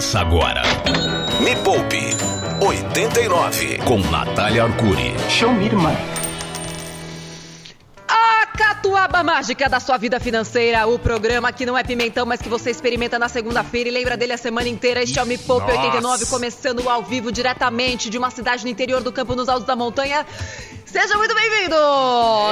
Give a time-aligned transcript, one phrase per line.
[0.00, 0.62] Começa agora.
[1.40, 2.16] Me Poupe
[2.64, 5.14] 89 com Natália Arcuri.
[5.28, 5.94] Show me, irmã.
[8.08, 12.48] A Catuaba Mágica da sua vida financeira, o programa que não é pimentão, mas que
[12.48, 15.02] você experimenta na segunda-feira e lembra dele a semana inteira.
[15.02, 15.78] Este é o Me Poupe Nossa.
[15.80, 19.76] 89, começando ao vivo diretamente de uma cidade no interior do campo, nos altos da
[19.76, 20.24] montanha.
[20.86, 21.78] Sejam muito bem-vindos!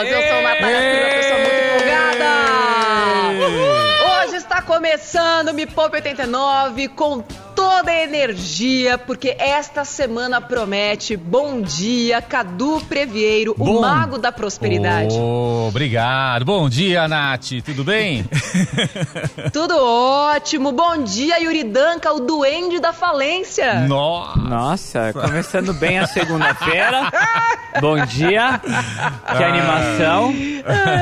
[0.04, 2.28] Eu sou Natália Silva, pessoa muito empolgada!
[4.28, 7.24] Hoje está começando o Me Poupe 89 com
[7.58, 11.16] toda a energia, porque esta semana promete.
[11.16, 15.16] Bom dia, Cadu Previeiro, o Bom- mago da prosperidade.
[15.18, 16.44] Oh, obrigado.
[16.44, 17.50] Bom dia, Nath.
[17.64, 18.24] Tudo bem?
[19.52, 20.70] Tudo ótimo.
[20.70, 23.80] Bom dia, Yuri Danca, o duende da falência.
[23.88, 24.38] Nossa.
[24.38, 27.10] Nossa, começando bem a segunda-feira.
[27.80, 28.60] Bom dia.
[29.36, 30.32] Que animação.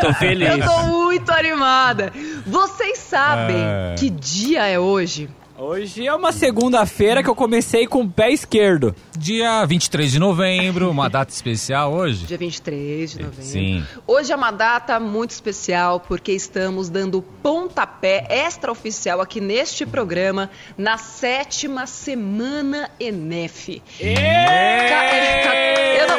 [0.00, 0.48] Tô feliz.
[0.48, 2.10] Eu tô muito animada.
[2.46, 3.94] Vocês sabem É.
[3.98, 5.28] que dia é hoje?
[5.58, 8.94] Hoje é uma segunda-feira que eu comecei com o pé esquerdo.
[9.16, 12.26] Dia 23 de novembro, uma data especial hoje.
[12.26, 13.42] Dia 23 de novembro.
[13.42, 13.82] Sim.
[14.06, 20.98] Hoje é uma data muito especial porque estamos dando pontapé extraoficial aqui neste programa na
[20.98, 23.82] sétima semana ENEF.
[23.98, 26.16] Ca- é, ca- eu não-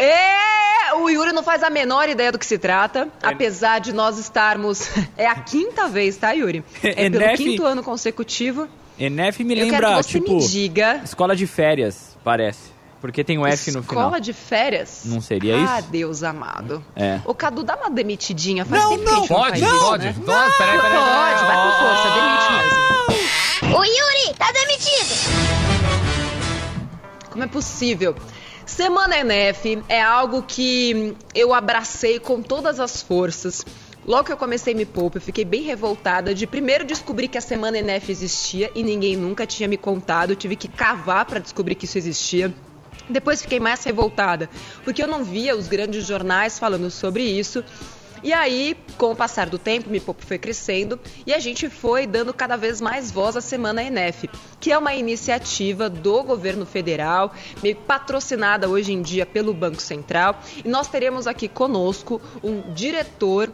[0.00, 4.18] É, o Yuri não faz a menor ideia do que se trata, apesar de nós
[4.18, 4.88] estarmos.
[5.16, 6.62] É a quinta vez, tá, Yuri?
[6.82, 8.68] É pelo ENEF quinto ano consecutivo.
[8.98, 11.00] Enef me Eu quero lembra, que você tipo, me diga.
[11.04, 12.76] escola de férias, parece.
[13.00, 14.20] Porque tem um F no Escola final.
[14.20, 15.02] de férias?
[15.06, 15.88] Não seria Ah, isso?
[15.90, 16.84] Deus amado.
[16.94, 17.20] É.
[17.24, 18.64] Ô, Cadu, dá uma demitidinha.
[18.66, 20.04] Faz Não, tempo que a gente não, Pode, isso, pode.
[20.04, 20.12] né?
[20.26, 20.98] Pode, peraí, peraí.
[20.98, 22.52] Pode, vai com força, demite
[23.62, 23.78] mesmo.
[23.78, 25.14] O Yuri tá demitido.
[27.30, 28.16] Como é possível?
[28.68, 33.64] Semana NF é algo que eu abracei com todas as forças.
[34.06, 37.40] Logo que eu comecei Me Poupe, eu fiquei bem revoltada de primeiro descobrir que a
[37.40, 40.30] Semana NF existia e ninguém nunca tinha me contado.
[40.30, 42.54] Eu tive que cavar para descobrir que isso existia.
[43.08, 44.50] Depois fiquei mais revoltada,
[44.84, 47.64] porque eu não via os grandes jornais falando sobre isso.
[48.22, 52.06] E aí, com o passar do tempo, Me Poupe foi crescendo e a gente foi
[52.06, 54.28] dando cada vez mais voz à Semana ENEF,
[54.60, 60.40] que é uma iniciativa do governo federal, meio patrocinada hoje em dia pelo Banco Central.
[60.64, 63.52] E nós teremos aqui conosco um diretor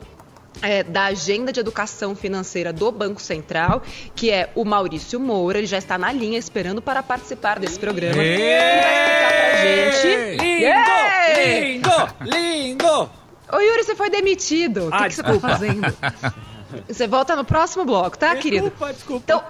[0.62, 3.82] é, da Agenda de Educação Financeira do Banco Central,
[4.14, 5.58] que é o Maurício Moura.
[5.58, 8.22] Ele já está na linha esperando para participar desse programa.
[8.22, 10.44] Ele vai explicar pra gente.
[10.62, 11.72] Yay!
[11.74, 12.14] Lindo!
[12.22, 13.23] Lindo!
[13.54, 14.88] Ô Yuri, você foi demitido.
[14.88, 15.82] O que, Ah, que você está fazendo?
[16.88, 18.68] Você volta no próximo bloco, tá, querido?
[18.68, 19.22] Desculpa, desculpa.
[19.22, 19.44] Então,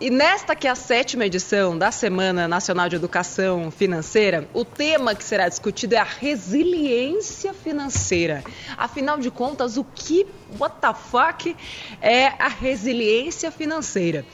[0.00, 5.14] e nesta que é a sétima edição da Semana Nacional de Educação Financeira, o tema
[5.14, 8.42] que será discutido é a resiliência financeira.
[8.76, 10.26] Afinal de contas, o que,
[10.58, 11.56] what the fuck,
[12.02, 14.24] é a resiliência financeira?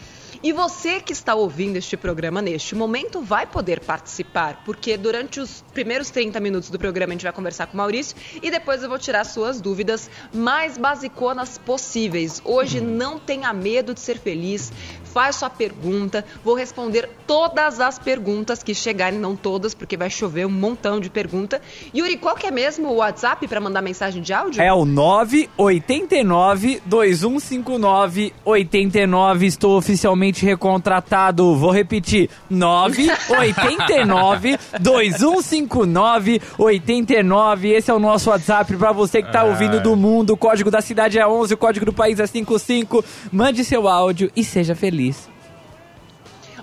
[0.47, 5.65] E você que está ouvindo este programa neste momento vai poder participar, porque durante os
[5.75, 8.89] primeiros 30 minutos do programa a gente vai conversar com o Maurício e depois eu
[8.89, 12.41] vou tirar suas dúvidas mais basiconas possíveis.
[12.45, 18.63] Hoje não tenha medo de ser feliz, faz sua pergunta, vou responder todas as perguntas
[18.63, 21.61] que chegarem, não todas, porque vai chover um montão de pergunta.
[21.93, 24.63] Yuri, qual que é mesmo o WhatsApp para mandar mensagem de áudio?
[24.63, 29.47] É o 989 2159 89.
[29.47, 31.57] Estou oficialmente recontratado.
[31.57, 37.71] Vou repetir: 989 2159 89.
[37.71, 40.35] Esse é o nosso WhatsApp para você que tá ouvindo do mundo.
[40.35, 43.05] O código da cidade é 11, o código do país é 55.
[43.33, 45.37] Mande seu áudio e seja feliz.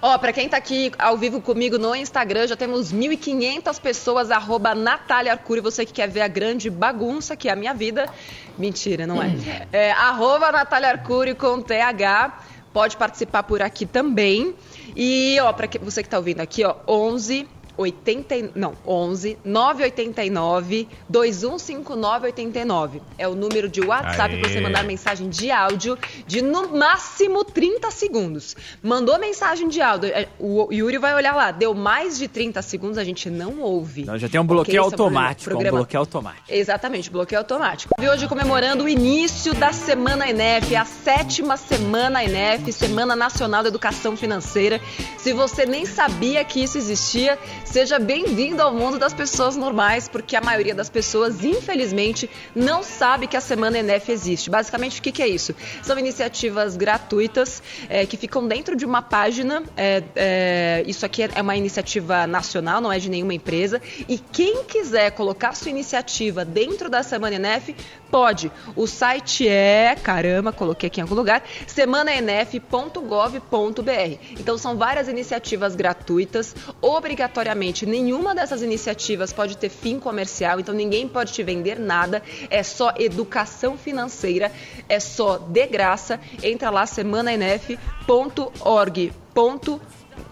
[0.05, 4.75] Ó, pra quem tá aqui ao vivo comigo no Instagram, já temos 1.500 pessoas, arroba
[4.75, 8.09] Natália Arcuri, você que quer ver a grande bagunça que é a minha vida.
[8.57, 9.31] Mentira, não é.
[9.71, 12.37] é arroba Natália Arcuri com TH,
[12.73, 14.55] pode participar por aqui também.
[14.95, 17.47] E, ó, que- você que tá ouvindo aqui, ó, 11...
[17.77, 23.01] 80, e- não, 11 989 215989.
[23.17, 25.97] É o número de WhatsApp para você mandar mensagem de áudio
[26.27, 28.55] de no máximo 30 segundos.
[28.81, 32.97] Mandou mensagem de áudio, é, o Yuri vai olhar lá, deu mais de 30 segundos,
[32.97, 34.01] a gente não ouve.
[34.03, 35.49] Então já tem um bloqueio Ok, esse é automático.
[35.49, 36.43] programa- Um bloqueio automático.
[36.49, 37.93] Exatamente, bloqueio automático.
[38.01, 43.69] E hoje comemorando o início da Semana ENEF, a sétima Semana ENEF, Semana Nacional da
[43.69, 44.79] Educação Financeira.
[45.17, 50.35] Se você nem sabia que isso existia, seja bem-vindo ao mundo das pessoas normais, porque
[50.35, 54.49] a maioria das pessoas, infelizmente, não sabe que a Semana ENEF existe.
[54.49, 55.55] Basicamente, o que, que é isso?
[55.81, 59.63] São iniciativas gratuitas é, que ficam dentro de uma página.
[59.75, 63.81] é, é, isso aqui é uma iniciativa nacional, não é de nenhuma empresa.
[64.07, 67.75] E quem quiser colocar sua iniciativa dentro da Semana ENEF
[68.13, 68.51] Pode.
[68.75, 74.19] O site é, caramba, coloquei aqui em algum lugar, semananf.gov.br.
[74.39, 76.55] Então são várias iniciativas gratuitas.
[76.79, 77.52] Obrigatoriamente,
[77.85, 82.23] nenhuma dessas iniciativas pode ter fim comercial, então ninguém pode te vender nada.
[82.49, 84.51] É só educação financeira,
[84.87, 86.19] é só de graça.
[86.41, 89.13] Entra lá semananf.org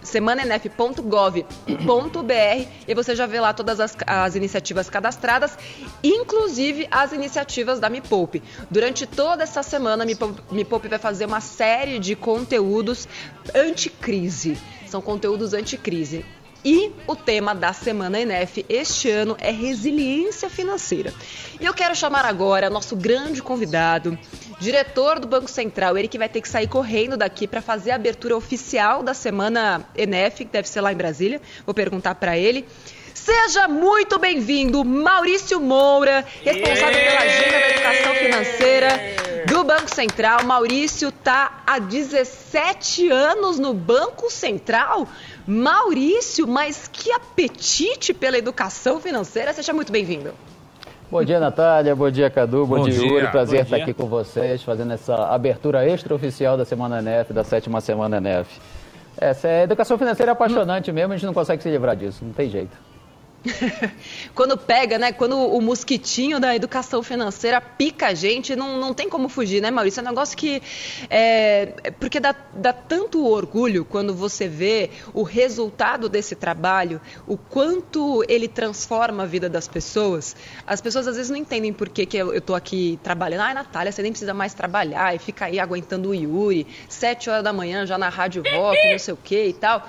[0.02, 5.56] semananf.gov.br e você já vê lá todas as, as, iniciativas cadastradas,
[6.02, 8.42] inclusive as iniciativas da Me Poupe.
[8.70, 13.08] Durante toda essa semana, Me Poupe, Me Poupe vai fazer uma série de conteúdos
[13.54, 14.58] anticrise.
[14.86, 16.24] São conteúdos anticrise.
[16.64, 21.12] E o tema da Semana NF este ano é resiliência financeira.
[21.60, 24.16] E eu quero chamar agora nosso grande convidado,
[24.60, 27.96] diretor do Banco Central, ele que vai ter que sair correndo daqui para fazer a
[27.96, 31.40] abertura oficial da Semana NF, que deve ser lá em Brasília.
[31.66, 32.64] Vou perguntar para ele.
[33.12, 38.88] Seja muito bem-vindo, Maurício Moura, responsável pela agenda da educação financeira
[39.46, 40.42] do Banco Central.
[40.44, 45.06] Maurício está há 17 anos no Banco Central.
[45.46, 49.52] Maurício, mas que apetite pela educação financeira.
[49.52, 50.32] Seja muito bem-vindo.
[51.10, 51.94] Bom dia, Natália.
[51.94, 52.66] Bom dia, Cadu.
[52.66, 53.28] Bom, Bom dia, Yuri.
[53.28, 53.84] Prazer Bom estar dia.
[53.84, 58.60] aqui com vocês, fazendo essa abertura extraoficial da Semana NF, da sétima Semana NF.
[59.16, 62.32] Essa é educação financeira é apaixonante mesmo, a gente não consegue se livrar disso, não
[62.32, 62.76] tem jeito.
[64.34, 65.12] quando pega, né?
[65.12, 69.70] Quando o mosquitinho da educação financeira pica a gente, não, não tem como fugir, né,
[69.70, 70.00] Maurício?
[70.00, 70.62] É um negócio que.
[71.10, 78.24] É, porque dá, dá tanto orgulho quando você vê o resultado desse trabalho, o quanto
[78.28, 80.36] ele transforma a vida das pessoas.
[80.66, 83.40] As pessoas às vezes não entendem por que, que eu, estou aqui trabalhando.
[83.40, 87.42] Ai, Natália, você nem precisa mais trabalhar e fica aí aguentando o Yuri, sete horas
[87.42, 89.88] da manhã já na rádio rock, não sei o que e tal.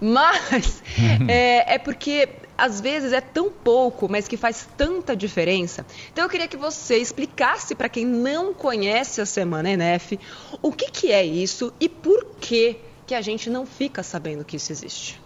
[0.00, 0.82] Mas
[1.28, 5.84] é, é porque às vezes é tão pouco, mas que faz tanta diferença.
[6.12, 10.18] Então eu queria que você explicasse para quem não conhece a Semana NF
[10.62, 14.56] o que, que é isso e por que, que a gente não fica sabendo que
[14.56, 15.24] isso existe.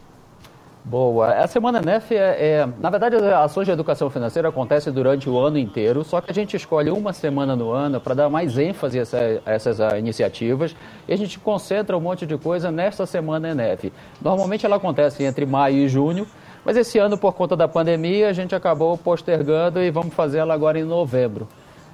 [0.89, 1.35] Boa.
[1.35, 5.39] A Semana NEF é, é, na verdade, as ações de educação financeira acontecem durante o
[5.39, 8.99] ano inteiro, só que a gente escolhe uma semana no ano para dar mais ênfase
[8.99, 10.75] a, essa, a essas a, iniciativas
[11.07, 13.93] e a gente concentra um monte de coisa nesta Semana NEF.
[14.23, 16.27] Normalmente ela acontece entre maio e junho,
[16.69, 20.53] mas esse ano, por conta da pandemia, a gente acabou postergando e vamos fazer ela
[20.53, 21.49] agora em novembro.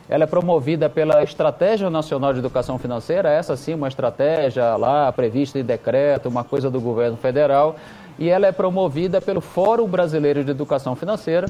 [0.08, 5.60] Ela é promovida pela Estratégia Nacional de Educação Financeira, essa sim, uma estratégia lá prevista
[5.60, 7.76] em decreto, uma coisa do governo federal,
[8.18, 11.46] e ela é promovida pelo Fórum Brasileiro de Educação Financeira,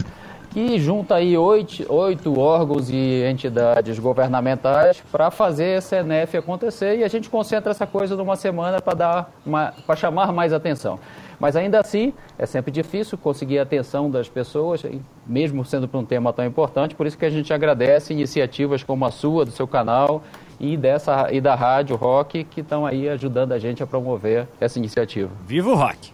[0.55, 7.03] que junta aí oito, oito órgãos e entidades governamentais para fazer essa ENEF acontecer e
[7.03, 9.31] a gente concentra essa coisa numa semana para dar
[9.85, 11.01] para chamar mais atenção.
[11.41, 14.85] Mas ainda assim, é sempre difícil conseguir a atenção das pessoas,
[15.27, 19.05] mesmo sendo para um tema tão importante, por isso que a gente agradece iniciativas como
[19.05, 20.23] a sua, do seu canal
[20.61, 24.79] e, dessa, e da Rádio Rock, que estão aí ajudando a gente a promover essa
[24.79, 25.33] iniciativa.
[25.45, 26.14] Viva o rock!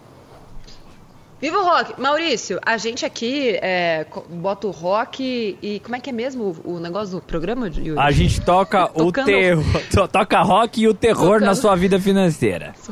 [1.40, 1.98] Viva o rock!
[1.98, 5.80] Maurício, a gente aqui é, bota o rock e.
[5.80, 7.68] Como é que é mesmo o, o negócio do programa?
[7.68, 7.98] Yuri?
[7.98, 9.64] A gente toca o terror.
[10.12, 11.46] Toca rock e o terror Tocando...
[11.46, 12.74] na sua vida financeira.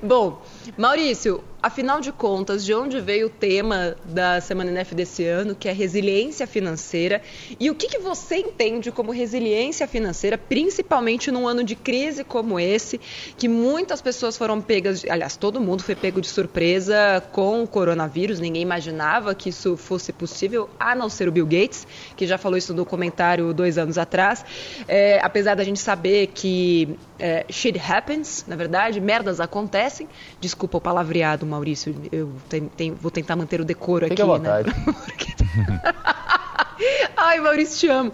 [0.00, 0.40] Bom,
[0.78, 5.66] Maurício, afinal de contas, de onde veio o tema da Semana NF desse ano, que
[5.66, 7.22] é resiliência financeira,
[7.58, 12.60] e o que, que você entende como resiliência financeira, principalmente num ano de crise como
[12.60, 13.00] esse,
[13.38, 18.40] que muitas pessoas foram pegas, aliás, todo mundo foi pego de surpresa com o coronavírus,
[18.40, 22.58] ninguém imaginava que isso fosse possível, a não ser o Bill Gates, que já falou
[22.58, 24.44] isso no comentário dois anos atrás,
[24.86, 30.06] é, apesar da gente saber que é, shit happens, na verdade, merdas acontecem,
[30.38, 32.28] desculpa o palavreado, Maurício, eu
[33.00, 34.22] vou tentar manter o decoro Fique aqui.
[34.22, 34.68] À vontade.
[35.68, 35.80] né?
[37.16, 38.12] Ai, Maurício, te amo.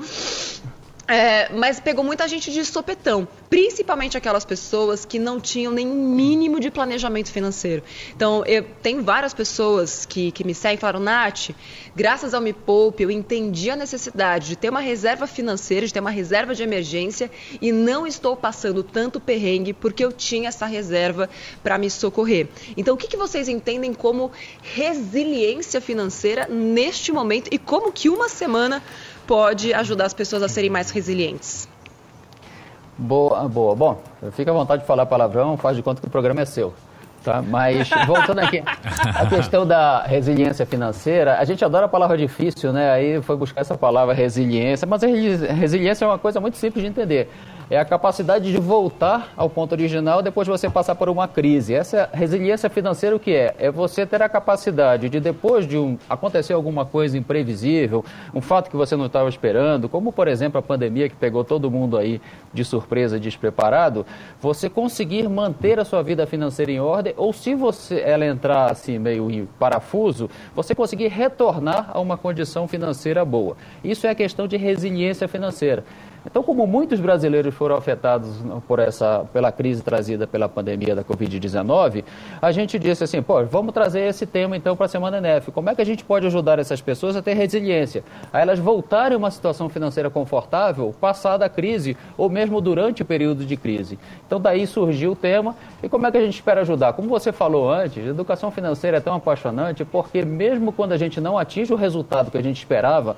[1.10, 6.60] É, mas pegou muita gente de sopetão, principalmente aquelas pessoas que não tinham nenhum mínimo
[6.60, 7.82] de planejamento financeiro.
[8.14, 11.50] Então, eu tenho várias pessoas que, que me seguem e falaram, Nath,
[11.96, 15.98] graças ao Me Poupe, eu entendi a necessidade de ter uma reserva financeira, de ter
[15.98, 17.28] uma reserva de emergência
[17.60, 21.28] e não estou passando tanto perrengue porque eu tinha essa reserva
[21.60, 22.46] para me socorrer.
[22.76, 24.30] Então, o que, que vocês entendem como
[24.62, 28.80] resiliência financeira neste momento e como que uma semana
[29.30, 31.68] pode ajudar as pessoas a serem mais resilientes?
[32.98, 33.76] Boa, boa.
[33.76, 36.74] Bom, fica à vontade de falar palavrão, faz de conta que o programa é seu.
[37.22, 37.40] Tá?
[37.40, 42.90] Mas voltando aqui, a questão da resiliência financeira, a gente adora a palavra difícil, né?
[42.90, 47.30] Aí foi buscar essa palavra resiliência, mas resiliência é uma coisa muito simples de entender.
[47.70, 51.72] É a capacidade de voltar ao ponto original depois de você passar por uma crise.
[51.72, 53.54] Essa resiliência financeira o que é?
[53.60, 58.68] É você ter a capacidade de depois de um, acontecer alguma coisa imprevisível, um fato
[58.68, 62.20] que você não estava esperando, como por exemplo a pandemia que pegou todo mundo aí
[62.52, 64.04] de surpresa, despreparado,
[64.40, 68.98] você conseguir manter a sua vida financeira em ordem ou se você ela entrar assim
[68.98, 73.56] meio em parafuso, você conseguir retornar a uma condição financeira boa.
[73.84, 75.84] Isso é a questão de resiliência financeira.
[76.24, 78.28] Então, como muitos brasileiros foram afetados
[78.68, 82.04] por essa, pela crise trazida pela pandemia da Covid-19,
[82.40, 85.50] a gente disse assim, pô, vamos trazer esse tema então para a Semana NEF.
[85.50, 88.04] Como é que a gente pode ajudar essas pessoas a ter resiliência?
[88.32, 93.04] A elas voltarem a uma situação financeira confortável, passada a crise ou mesmo durante o
[93.04, 93.98] período de crise.
[94.26, 95.56] Então, daí surgiu o tema.
[95.82, 96.92] E como é que a gente espera ajudar?
[96.92, 101.38] Como você falou antes, educação financeira é tão apaixonante porque mesmo quando a gente não
[101.38, 103.16] atinge o resultado que a gente esperava,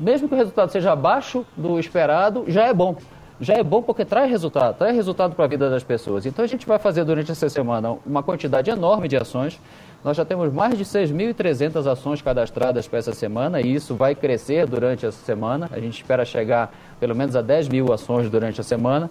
[0.00, 2.96] mesmo que o resultado seja abaixo do esperado, já é bom.
[3.38, 6.26] Já é bom porque traz resultado, traz resultado para a vida das pessoas.
[6.26, 9.58] Então a gente vai fazer durante essa semana uma quantidade enorme de ações.
[10.02, 14.66] Nós já temos mais de 6.300 ações cadastradas para essa semana e isso vai crescer
[14.66, 15.70] durante essa semana.
[15.72, 19.10] A gente espera chegar pelo menos a 10 mil ações durante a semana.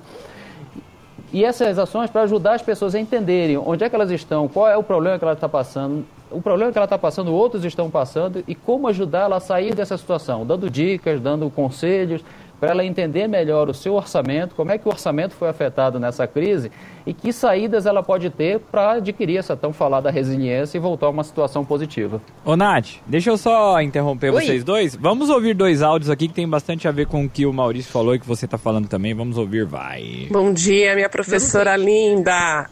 [1.31, 4.67] E essas ações para ajudar as pessoas a entenderem onde é que elas estão, qual
[4.67, 7.89] é o problema que ela está passando, o problema que ela está passando, outros estão
[7.89, 12.23] passando e como ajudar ela a sair dessa situação, dando dicas, dando conselhos,
[12.59, 16.27] para ela entender melhor o seu orçamento, como é que o orçamento foi afetado nessa
[16.27, 16.71] crise
[17.05, 21.09] e que saídas ela pode ter para adquirir essa tão falada resiliência e voltar a
[21.09, 22.21] uma situação positiva.
[22.43, 24.43] Ô Nath, deixa eu só interromper Oi.
[24.43, 24.95] vocês dois.
[24.95, 27.91] Vamos ouvir dois áudios aqui que tem bastante a ver com o que o Maurício
[27.91, 29.13] falou e que você está falando também.
[29.13, 30.27] Vamos ouvir, vai.
[30.29, 32.69] Bom dia, minha professora linda.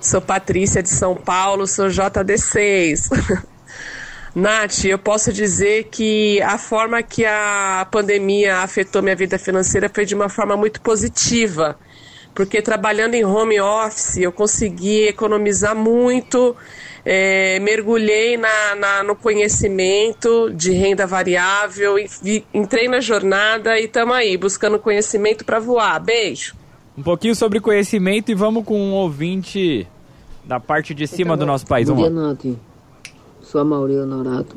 [0.00, 3.44] Sou Patrícia de São Paulo, sou JD6.
[4.34, 10.04] Nath, eu posso dizer que a forma que a pandemia afetou minha vida financeira foi
[10.04, 11.78] de uma forma muito positiva.
[12.34, 16.56] Porque trabalhando em home office eu consegui economizar muito,
[17.04, 21.94] é, mergulhei na, na, no conhecimento de renda variável,
[22.52, 26.00] entrei na jornada e estamos aí, buscando conhecimento para voar.
[26.00, 26.63] Beijo!
[26.96, 29.86] Um pouquinho sobre conhecimento e vamos com um ouvinte
[30.44, 31.88] da parte de cima do nosso país.
[31.88, 32.46] Bom dia, Nath.
[33.42, 34.56] Sou a Mauri Honorato,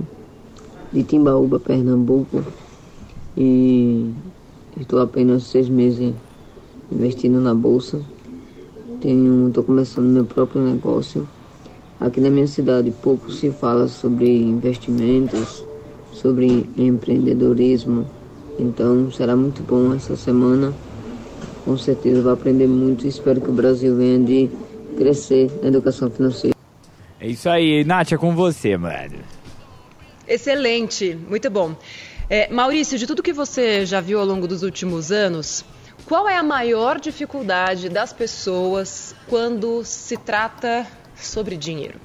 [0.94, 2.44] de Timbaúba, Pernambuco.
[3.36, 4.12] E
[4.80, 6.14] estou apenas seis meses
[6.92, 8.02] investindo na bolsa.
[9.02, 11.28] Tenho, estou começando meu próprio negócio.
[12.00, 15.66] Aqui na minha cidade pouco se fala sobre investimentos,
[16.12, 18.06] sobre empreendedorismo.
[18.60, 20.74] Então será muito bom essa semana
[21.68, 24.50] com certeza vai aprender muito e espero que o Brasil venha de
[24.96, 26.56] crescer na educação financeira.
[27.20, 29.18] É isso aí, Nath, é com você, mano.
[30.26, 31.76] Excelente, muito bom.
[32.30, 35.66] É, Maurício, de tudo que você já viu ao longo dos últimos anos,
[36.06, 42.00] qual é a maior dificuldade das pessoas quando se trata sobre dinheiro?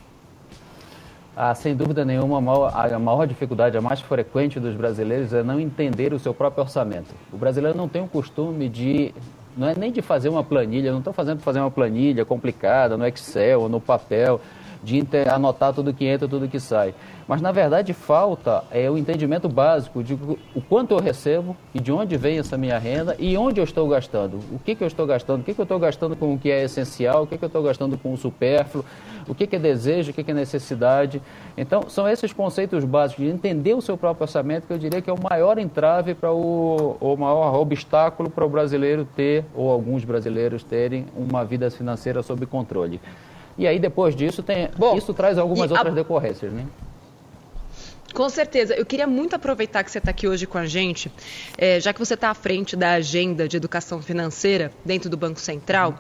[1.37, 5.43] Ah, sem dúvida nenhuma, a maior, a maior, dificuldade, a mais frequente dos brasileiros é
[5.43, 7.15] não entender o seu próprio orçamento.
[7.33, 9.15] O brasileiro não tem o costume de
[9.57, 13.07] não é nem de fazer uma planilha, não estou fazendo fazer uma planilha complicada no
[13.07, 14.41] Excel ou no papel,
[14.83, 16.95] de anotar tudo que entra, tudo que sai.
[17.29, 21.93] Mas na verdade falta é o entendimento básico de o quanto eu recebo e de
[21.93, 24.41] onde vem essa minha renda e onde eu estou gastando.
[24.51, 26.51] O que, que eu estou gastando, o que, que eu estou gastando com o que
[26.51, 28.85] é essencial, o que, que eu estou gastando com o supérfluo,
[29.29, 31.23] o que, que é desejo, o que, que é necessidade.
[31.57, 35.09] Então, são esses conceitos básicos de entender o seu próprio orçamento que eu diria que
[35.09, 40.05] é o maior entrave para o, o maior obstáculo para o brasileiro ter, ou alguns
[40.05, 43.01] brasileiros terem, uma vida financeira sob controle.
[43.57, 45.95] E aí, depois disso, tem, Bom, isso traz algumas outras a...
[45.95, 46.67] decorrências, né?
[48.15, 48.75] Com certeza.
[48.75, 51.11] Eu queria muito aproveitar que você está aqui hoje com a gente,
[51.57, 55.41] é, já que você está à frente da agenda de educação financeira dentro do Banco
[55.41, 55.99] Central.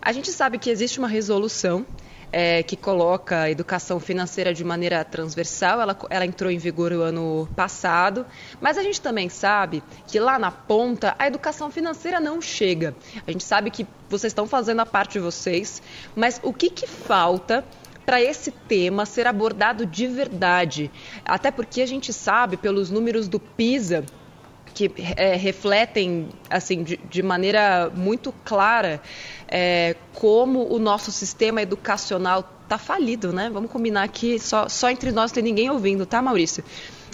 [0.00, 1.84] A gente sabe que existe uma resolução
[2.32, 5.80] é, que coloca a educação financeira de maneira transversal.
[5.80, 8.26] Ela, ela entrou em vigor o ano passado,
[8.60, 12.94] mas a gente também sabe que lá na ponta a educação financeira não chega.
[13.26, 15.82] A gente sabe que vocês estão fazendo a parte de vocês,
[16.14, 17.64] mas o que, que falta
[18.04, 20.90] para esse tema ser abordado de verdade?
[21.24, 24.04] Até porque a gente sabe pelos números do PISA
[24.78, 29.02] que é, refletem assim de, de, maneira muito clara
[29.48, 33.50] é, como o nosso sistema educacional está falido, né?
[33.52, 36.62] Vamos combinar aqui só, só entre nós tem ninguém ouvindo, tá, Maurício?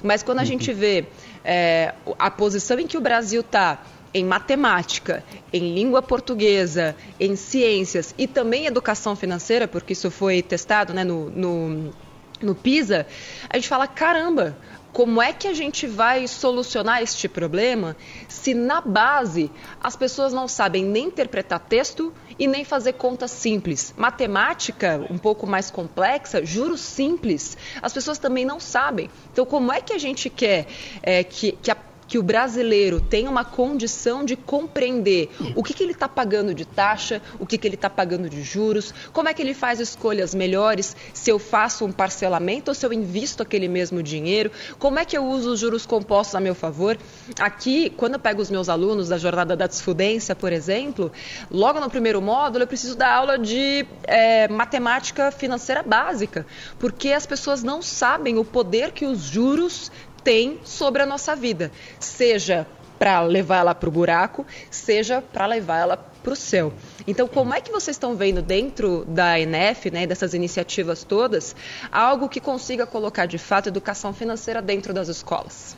[0.03, 0.47] Mas quando a uhum.
[0.47, 1.07] gente vê
[1.43, 8.15] é, a posição em que o Brasil está em matemática, em língua portuguesa, em ciências
[8.19, 11.95] e também educação financeira, porque isso foi testado né, no, no,
[12.43, 13.07] no PISA,
[13.49, 14.55] a gente fala, caramba,
[14.95, 17.97] Como é que a gente vai solucionar este problema
[18.29, 19.51] se na base
[19.83, 23.93] as pessoas não sabem nem interpretar texto e nem fazer contas simples?
[23.97, 29.11] Matemática um pouco mais complexa, juros simples, as pessoas também não sabem.
[29.33, 30.69] Então, como é que a gente quer
[31.03, 35.83] é, que, que a que o brasileiro tenha uma condição de compreender o que, que
[35.83, 39.35] ele está pagando de taxa, o que, que ele está pagando de juros, como é
[39.35, 43.69] que ele faz escolhas melhores, se eu faço um parcelamento ou se eu invisto aquele
[43.69, 46.99] mesmo dinheiro, como é que eu uso os juros compostos a meu favor.
[47.39, 51.11] Aqui, quando eu pego os meus alunos da jornada da desfudência, por exemplo,
[51.51, 56.47] logo no primeiro módulo eu preciso dar aula de é, matemática financeira básica,
[56.79, 59.91] porque as pessoas não sabem o poder que os juros
[60.25, 62.67] tem sobre a nossa vida, seja
[62.99, 66.73] para levar ela para o buraco, seja para levar ela para o céu.
[67.07, 71.55] Então, como é que vocês estão vendo dentro da ENEF, né, dessas iniciativas todas,
[71.93, 75.77] algo que consiga colocar de fato educação financeira dentro das escolas?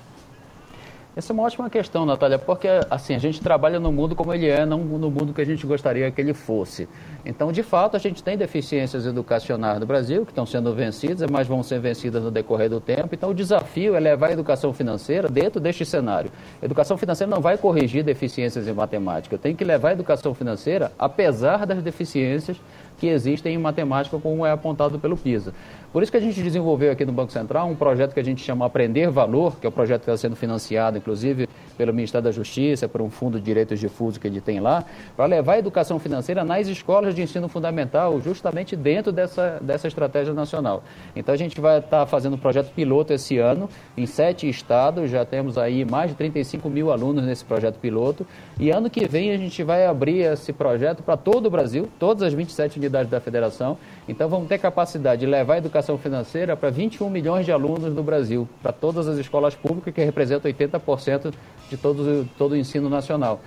[1.16, 4.50] Essa é uma ótima questão, Natália, porque assim, a gente trabalha no mundo como ele
[4.50, 6.87] é, não no mundo que a gente gostaria que ele fosse.
[7.25, 11.46] Então, de fato, a gente tem deficiências educacionais no Brasil que estão sendo vencidas, mas
[11.46, 13.08] vão ser vencidas no decorrer do tempo.
[13.14, 16.30] Então, o desafio é levar a educação financeira dentro deste cenário.
[16.61, 19.38] A educação financeira não vai corrigir deficiências em matemática.
[19.38, 22.58] Tenho que levar a educação financeira, apesar das deficiências
[22.98, 25.52] que existem em matemática, como é apontado pelo PISA.
[25.92, 28.42] Por isso que a gente desenvolveu aqui no Banco Central um projeto que a gente
[28.42, 31.48] chama Aprender Valor, que é o um projeto que está sendo financiado, inclusive,
[31.78, 34.84] pelo Ministério da Justiça, por um fundo de direitos difusos que ele tem lá,
[35.16, 40.34] para levar a educação financeira nas escolas de ensino fundamental, justamente dentro dessa, dessa estratégia
[40.34, 40.82] nacional.
[41.14, 45.10] Então a gente vai estar tá fazendo um projeto piloto esse ano, em sete estados,
[45.10, 48.26] já temos aí mais de 35 mil alunos nesse projeto piloto,
[48.58, 52.22] e ano que vem a gente vai abrir esse projeto para todo o Brasil, todas
[52.22, 53.76] as 27 unidades da federação,
[54.09, 58.02] então vamos ter capacidade de levar a educação financeira para 21 milhões de alunos no
[58.02, 61.33] Brasil, para todas as escolas públicas, que representam 80%
[61.69, 63.40] de todo, todo o ensino nacional.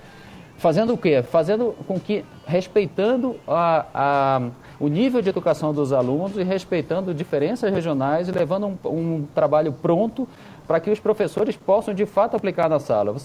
[0.60, 1.22] Fazendo o quê?
[1.22, 4.42] Fazendo com que, respeitando a, a,
[4.78, 9.72] o nível de educação dos alunos e respeitando diferenças regionais e levando um, um trabalho
[9.72, 10.28] pronto
[10.66, 13.16] para que os professores possam de fato aplicar na sala.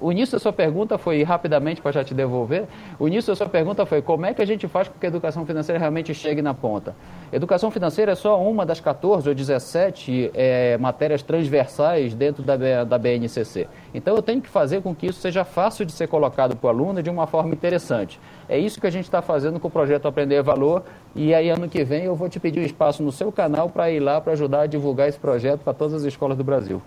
[0.00, 2.66] O início da sua pergunta foi, rapidamente para já te devolver,
[2.98, 5.08] o início da sua pergunta foi como é que a gente faz com que a
[5.08, 6.94] educação financeira realmente chegue na ponta?
[7.32, 12.98] Educação financeira é só uma das 14 ou 17 é, matérias transversais dentro da, da
[12.98, 13.68] BNCC.
[13.92, 16.70] Então eu tenho que fazer com que isso seja fácil de ser colocado para o
[16.70, 18.18] aluno de uma forma interessante.
[18.48, 20.82] É isso que a gente está fazendo com o projeto Aprender Valor
[21.14, 23.90] e aí ano que vem eu vou te pedir um espaço no seu canal para
[23.90, 26.80] ir lá para ajudar a divulgar esse projeto para todas as escolas do Brasil.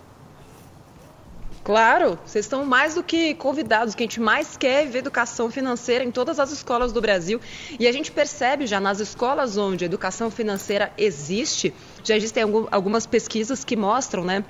[1.64, 3.94] Claro, vocês estão mais do que convidados.
[3.94, 7.00] O que a gente mais quer é ver educação financeira em todas as escolas do
[7.00, 7.40] Brasil.
[7.78, 11.72] E a gente percebe já nas escolas onde a educação financeira existe,
[12.02, 14.44] já existem algumas pesquisas que mostram, né?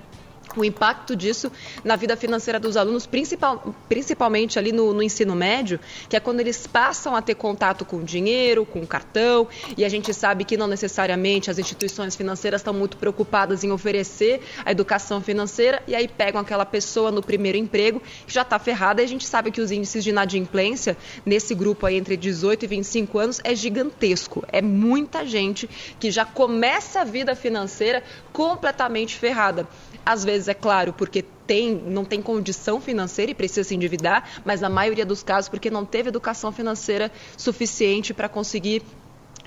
[0.57, 1.51] O impacto disso
[1.85, 6.41] na vida financeira dos alunos, principal, principalmente ali no, no, ensino médio, que é quando
[6.41, 10.67] eles passam a ter contato com dinheiro, com cartão, e a gente sabe que não
[10.67, 16.41] necessariamente as instituições financeiras estão muito preocupadas em oferecer a educação financeira, e aí pegam
[16.41, 19.71] aquela pessoa no primeiro emprego que já está ferrada, e a gente sabe que os
[19.71, 24.45] índices de inadimplência nesse grupo aí entre 18 e 25 anos é gigantesco.
[24.49, 29.67] É muita gente que já começa a vida financeira completamente ferrada.
[30.05, 34.61] Às vezes, é claro, porque tem, não tem condição financeira e precisa se endividar, mas
[34.61, 38.83] na maioria dos casos porque não teve educação financeira suficiente para conseguir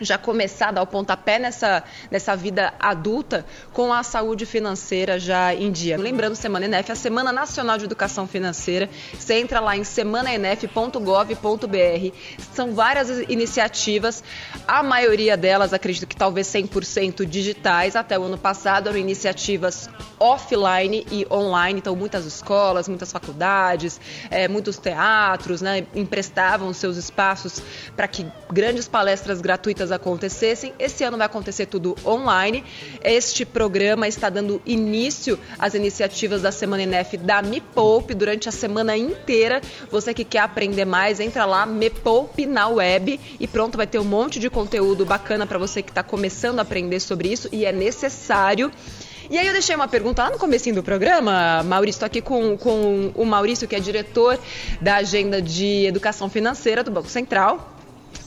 [0.02, 5.54] já começar a dar o pontapé nessa, nessa vida adulta com a saúde financeira já
[5.54, 5.98] em dia.
[5.98, 8.90] Lembrando, Semana ENEF, a Semana Nacional de Educação Financeira.
[9.14, 12.16] Você entra lá em semanaenef.gov.br.
[12.54, 14.24] São várias iniciativas,
[14.68, 17.96] a maioria delas, acredito que talvez 100% digitais.
[17.96, 24.48] Até o ano passado eram iniciativas offline e online, então muitas escolas, muitas faculdades, é,
[24.48, 27.62] muitos teatros né, emprestavam seus espaços
[27.96, 30.74] para que grandes palestras gratuitas acontecessem.
[30.78, 32.64] Esse ano vai acontecer tudo online.
[33.04, 38.52] Este programa está dando início às iniciativas da Semana INEF da Me Poupe durante a
[38.52, 39.62] semana inteira.
[39.90, 44.00] Você que quer aprender mais, entra lá, Me Poupe na web e pronto, vai ter
[44.00, 47.66] um monte de conteúdo bacana para você que está começando a aprender sobre isso e
[47.66, 48.72] é necessário.
[49.30, 52.56] E aí eu deixei uma pergunta lá no comecinho do programa, Maurício, estou aqui com,
[52.58, 54.40] com o Maurício, que é diretor
[54.80, 57.75] da Agenda de Educação Financeira do Banco Central.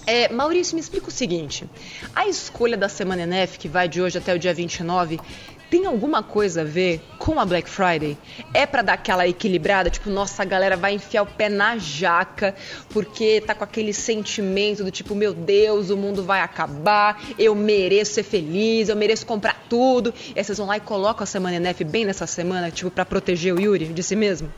[0.09, 1.69] É, Maurício, me explica o seguinte:
[2.17, 5.21] a escolha da Semana ENEF, que vai de hoje até o dia 29,
[5.69, 8.17] tem alguma coisa a ver com a Black Friday?
[8.55, 12.55] É para dar aquela equilibrada, tipo, nossa, a galera vai enfiar o pé na jaca
[12.89, 18.15] porque tá com aquele sentimento do tipo, meu Deus, o mundo vai acabar, eu mereço
[18.15, 20.15] ser feliz, eu mereço comprar tudo.
[20.35, 23.05] E aí vocês vão lá e colocam a Semana NF bem nessa semana, tipo, para
[23.05, 24.51] proteger o Yuri de si mesmo?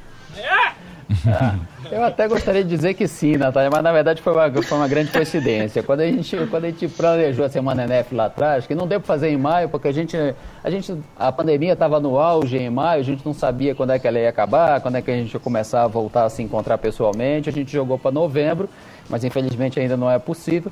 [1.90, 4.86] Eu até gostaria de dizer que sim, Natália, mas na verdade foi uma, foi uma
[4.86, 5.82] grande coincidência.
[5.82, 9.00] Quando a, gente, quando a gente planejou a Semana NF lá atrás, que não deu
[9.00, 10.16] para fazer em maio, porque a gente,
[10.62, 13.98] a gente a pandemia estava no auge em maio, a gente não sabia quando é
[13.98, 16.42] que ela ia acabar, quando é que a gente ia começar a voltar a se
[16.42, 18.68] encontrar pessoalmente, a gente jogou para novembro,
[19.08, 20.70] mas infelizmente ainda não é possível.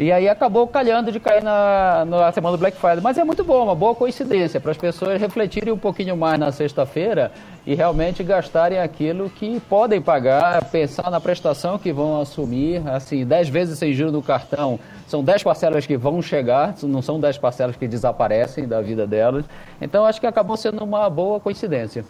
[0.00, 3.00] E aí acabou calhando de cair na, na semana do Black Friday.
[3.02, 6.52] Mas é muito bom, uma boa coincidência para as pessoas refletirem um pouquinho mais na
[6.52, 7.32] sexta-feira
[7.66, 13.48] e realmente gastarem aquilo que podem pagar, pensar na prestação que vão assumir, assim, 10
[13.48, 14.78] vezes sem juros do cartão.
[15.08, 19.44] São 10 parcelas que vão chegar, não são 10 parcelas que desaparecem da vida delas.
[19.80, 22.04] Então acho que acabou sendo uma boa coincidência.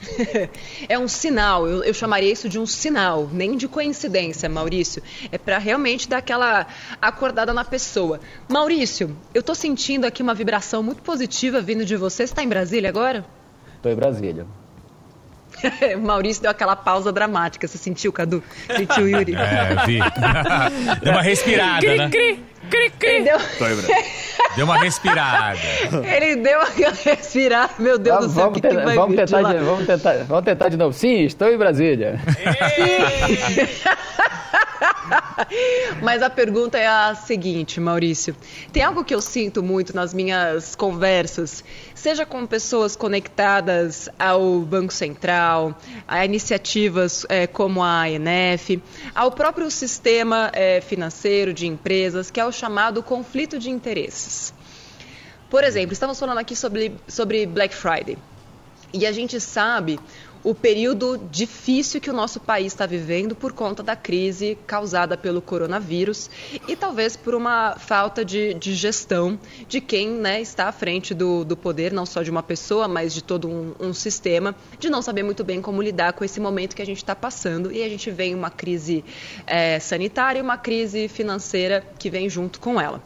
[0.88, 5.02] é um sinal, eu, eu, chamaria isso de um sinal, nem de coincidência, Maurício.
[5.30, 6.66] É para realmente dar aquela
[7.00, 8.20] acordada na pessoa.
[8.48, 12.26] Maurício, eu tô sentindo aqui uma vibração muito positiva vindo de você.
[12.26, 13.24] Você tá em Brasília agora?
[13.82, 14.46] Tô em Brasília.
[16.00, 17.66] Maurício deu aquela pausa dramática.
[17.66, 18.42] Você sentiu, Cadu?
[18.74, 19.34] Sentiu, Yuri?
[19.34, 19.98] É, vi.
[21.02, 22.10] deu uma respirada, cri, né?
[22.10, 23.24] Cri, cri, cri.
[23.24, 23.38] Deu...
[24.56, 25.58] deu uma respirada.
[26.04, 26.68] Ele deu uma
[27.04, 27.72] respirada.
[27.78, 30.44] Meu Deus vamos, do céu, vamos, que tentar, que vamos, tentar de, vamos, tentar, vamos
[30.44, 30.92] tentar de novo.
[30.92, 32.18] Sim, estou em Brasília.
[32.26, 33.90] Sim.
[36.02, 38.34] Mas a pergunta é a seguinte, Maurício.
[38.72, 44.92] Tem algo que eu sinto muito nas minhas conversas, seja com pessoas conectadas ao Banco
[44.92, 48.82] Central, a iniciativas é, como a ANF,
[49.14, 54.52] ao próprio sistema é, financeiro de empresas, que é o chamado conflito de interesses.
[55.48, 58.16] Por exemplo, estamos falando aqui sobre, sobre Black Friday.
[58.92, 60.00] E a gente sabe
[60.42, 65.42] o período difícil que o nosso país está vivendo por conta da crise causada pelo
[65.42, 66.30] coronavírus
[66.66, 71.44] e talvez por uma falta de, de gestão de quem né, está à frente do,
[71.44, 75.02] do, poder, não só de uma pessoa, mas de todo um, um sistema, de não
[75.02, 77.88] saber muito bem como lidar com esse momento que a gente está passando e a
[77.88, 79.04] gente vem uma crise
[79.46, 83.02] é, sanitária e uma crise financeira que vem junto com ela.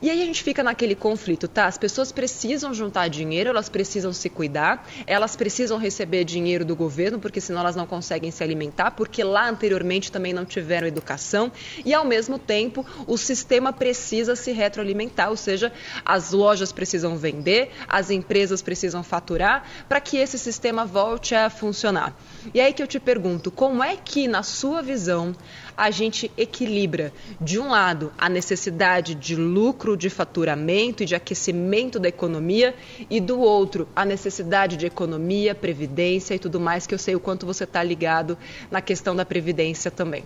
[0.00, 1.66] E aí a gente fica naquele conflito, tá?
[1.66, 7.18] As pessoas precisam juntar dinheiro, elas precisam se cuidar, elas precisam receber dinheiro do governo,
[7.18, 11.50] porque senão elas não conseguem se alimentar, porque lá anteriormente também não tiveram educação,
[11.84, 15.72] e ao mesmo tempo o sistema precisa se retroalimentar, ou seja,
[16.04, 22.16] as lojas precisam vender, as empresas precisam faturar para que esse sistema volte a funcionar.
[22.52, 25.34] E aí que eu te pergunto, como é que, na sua visão,
[25.76, 31.98] a gente equilibra, de um lado, a necessidade de lucro, de faturamento e de aquecimento
[31.98, 32.74] da economia,
[33.08, 37.20] e do outro, a necessidade de economia, previdência e tudo mais, que eu sei o
[37.20, 38.36] quanto você está ligado
[38.70, 40.24] na questão da previdência também.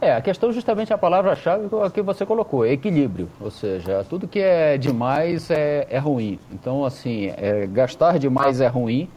[0.00, 3.28] É, a questão justamente a palavra-chave que você colocou, é equilíbrio.
[3.40, 6.38] Ou seja, tudo que é demais é, é ruim.
[6.52, 9.08] Então, assim, é, gastar demais é ruim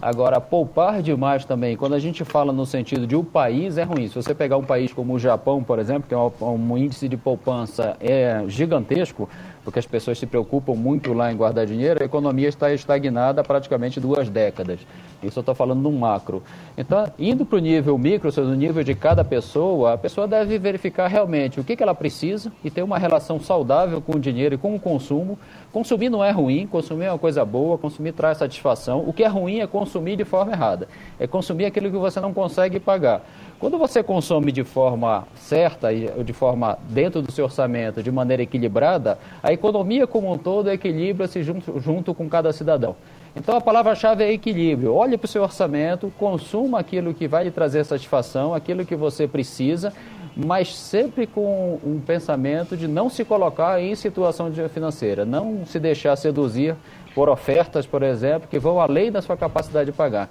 [0.00, 3.82] Agora, poupar demais também, quando a gente fala no sentido de o um país, é
[3.82, 4.06] ruim.
[4.08, 7.16] Se você pegar um país como o Japão, por exemplo, que é um, índice de
[7.16, 9.28] poupança é gigantesco,
[9.64, 13.44] porque as pessoas se preocupam muito lá em guardar dinheiro, a economia está estagnada há
[13.44, 14.80] praticamente duas décadas.
[15.22, 16.42] Isso eu estou falando no macro.
[16.76, 20.28] Então, indo para o nível micro, ou seja, no nível de cada pessoa, a pessoa
[20.28, 24.20] deve verificar realmente o que, que ela precisa e ter uma relação saudável com o
[24.20, 25.36] dinheiro e com o consumo.
[25.72, 29.02] Consumir não é ruim, consumir é uma coisa boa, consumir traz satisfação.
[29.06, 30.88] O que é ruim é consumir de forma errada.
[31.18, 33.22] É consumir aquilo que você não consegue pagar.
[33.58, 39.18] Quando você consome de forma certa de forma dentro do seu orçamento, de maneira equilibrada,
[39.42, 42.94] a economia como um todo equilibra-se junto, junto com cada cidadão.
[43.38, 44.92] Então a palavra-chave é equilíbrio.
[44.92, 49.28] Olhe para o seu orçamento, consuma aquilo que vai lhe trazer satisfação, aquilo que você
[49.28, 49.92] precisa,
[50.36, 56.16] mas sempre com um pensamento de não se colocar em situação financeira, não se deixar
[56.16, 56.74] seduzir
[57.14, 60.28] por ofertas, por exemplo, que vão além da sua capacidade de pagar.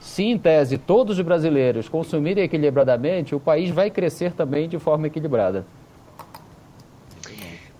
[0.00, 5.08] Se, em tese, todos os brasileiros consumirem equilibradamente, o país vai crescer também de forma
[5.08, 5.66] equilibrada.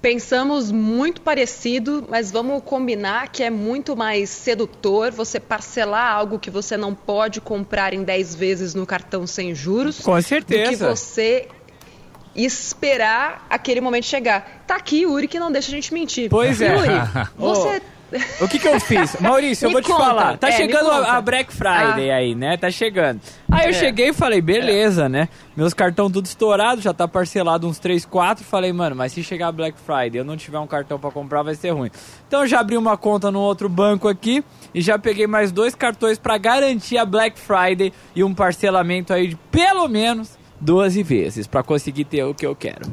[0.04, 6.50] Pensamos muito parecido, mas vamos combinar que é muito mais sedutor você parcelar algo que
[6.50, 10.00] você não pode comprar em 10 vezes no cartão sem juros.
[10.00, 10.64] Com certeza.
[10.64, 11.48] Do que você
[12.36, 14.62] esperar aquele momento chegar.
[14.66, 16.28] Tá aqui, Yuri, que não deixa a gente mentir.
[16.28, 16.76] Pois é.
[16.76, 16.90] Yuri,
[17.38, 17.80] você
[18.40, 19.16] O que que eu fiz?
[19.20, 20.04] Maurício, eu vou te conta.
[20.04, 20.38] falar.
[20.38, 22.56] Tá É, chegando a a Black Friday aí, né?
[22.56, 23.20] Tá chegando.
[23.50, 23.72] Aí eu É.
[23.72, 25.28] cheguei e falei, beleza, né?
[25.56, 28.44] Meus cartão tudo estourado, já tá parcelado uns 3, 4.
[28.44, 31.10] Falei, mano, mas se chegar a Black Friday e eu não tiver um cartão pra
[31.10, 31.90] comprar, vai ser ruim.
[32.28, 35.74] Então eu já abri uma conta no outro banco aqui e já peguei mais dois
[35.74, 41.46] cartões pra garantir a Black Friday e um parcelamento aí de pelo menos 12 vezes
[41.46, 42.90] pra conseguir ter o que eu quero.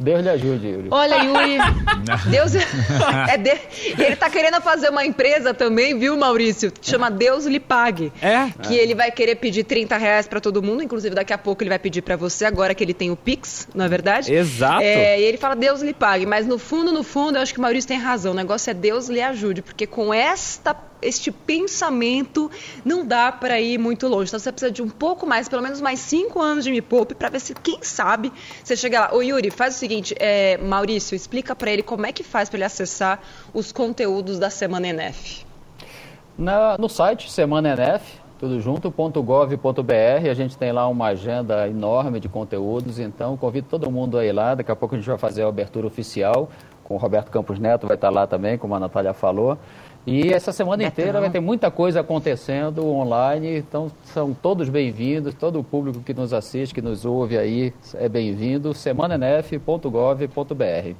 [0.00, 0.88] Deus lhe ajude, Yuri.
[0.90, 1.58] Olha, Yuri,
[2.30, 3.50] Deus é de...
[3.98, 6.72] E ele tá querendo fazer uma empresa também, viu, Maurício?
[6.80, 8.10] Chama Deus lhe pague.
[8.22, 8.50] É?
[8.62, 11.70] Que ele vai querer pedir 30 reais pra todo mundo, inclusive daqui a pouco ele
[11.70, 14.32] vai pedir pra você, agora que ele tem o Pix, não é verdade?
[14.32, 14.82] Exato.
[14.82, 17.58] É, e ele fala Deus lhe pague, mas no fundo, no fundo, eu acho que
[17.58, 18.32] o Maurício tem razão.
[18.32, 22.50] O negócio é Deus lhe ajude, porque com esta este pensamento
[22.84, 24.28] não dá pra ir muito longe.
[24.30, 27.14] Então você precisa de um pouco mais, pelo menos mais cinco anos de Me Poupe
[27.14, 28.32] pra ver se, quem sabe,
[28.62, 29.14] você chega lá.
[29.14, 32.56] Ô Yuri, faz o seguinte, é, Maurício, explica pra ele como é que faz pra
[32.58, 33.20] ele acessar
[33.54, 35.44] os conteúdos da Semana NF.
[36.36, 37.68] Na- no site Semana
[38.38, 43.90] tudo junto, .gov.br, a gente tem lá uma agenda enorme de conteúdos, então convido todo
[43.90, 46.48] mundo aí lá, daqui a pouco a gente vai fazer a abertura oficial,
[46.82, 49.58] com o Roberto Campos Neto vai estar lá também, como a Natália falou.
[50.12, 55.60] E essa semana inteira vai ter muita coisa acontecendo online, então são todos bem-vindos, todo
[55.60, 60.96] o público que nos assiste, que nos ouve aí é bem-vindo, semananf.gov.br.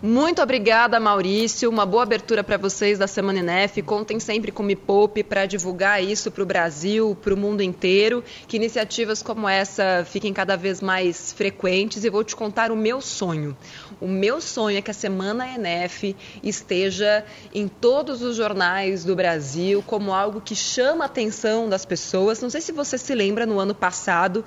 [0.00, 1.68] Muito obrigada, Maurício.
[1.68, 3.82] Uma boa abertura para vocês da Semana NF.
[3.82, 7.62] Contem sempre com o Me Poupe para divulgar isso para o Brasil, para o mundo
[7.62, 8.22] inteiro.
[8.46, 12.04] Que iniciativas como essa fiquem cada vez mais frequentes.
[12.04, 13.56] E vou te contar o meu sonho.
[14.00, 19.82] O meu sonho é que a Semana NF esteja em todos os jornais do Brasil
[19.84, 22.40] como algo que chama a atenção das pessoas.
[22.40, 24.44] Não sei se você se lembra no ano passado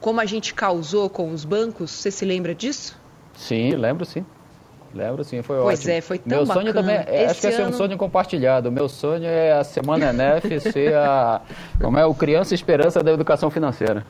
[0.00, 1.90] como a gente causou com os bancos.
[1.90, 2.98] Você se lembra disso?
[3.34, 4.24] Sim, lembro sim.
[4.94, 5.92] Lembro sim, foi Pois ótimo.
[5.94, 6.74] é, foi tão Meu sonho bacana.
[6.74, 8.72] também, é, acho Esse que esse é um ano- sonho compartilhado.
[8.72, 11.40] Meu sonho é a Semana NF ser a,
[11.80, 14.04] como é, o Criança Esperança da Educação Financeira.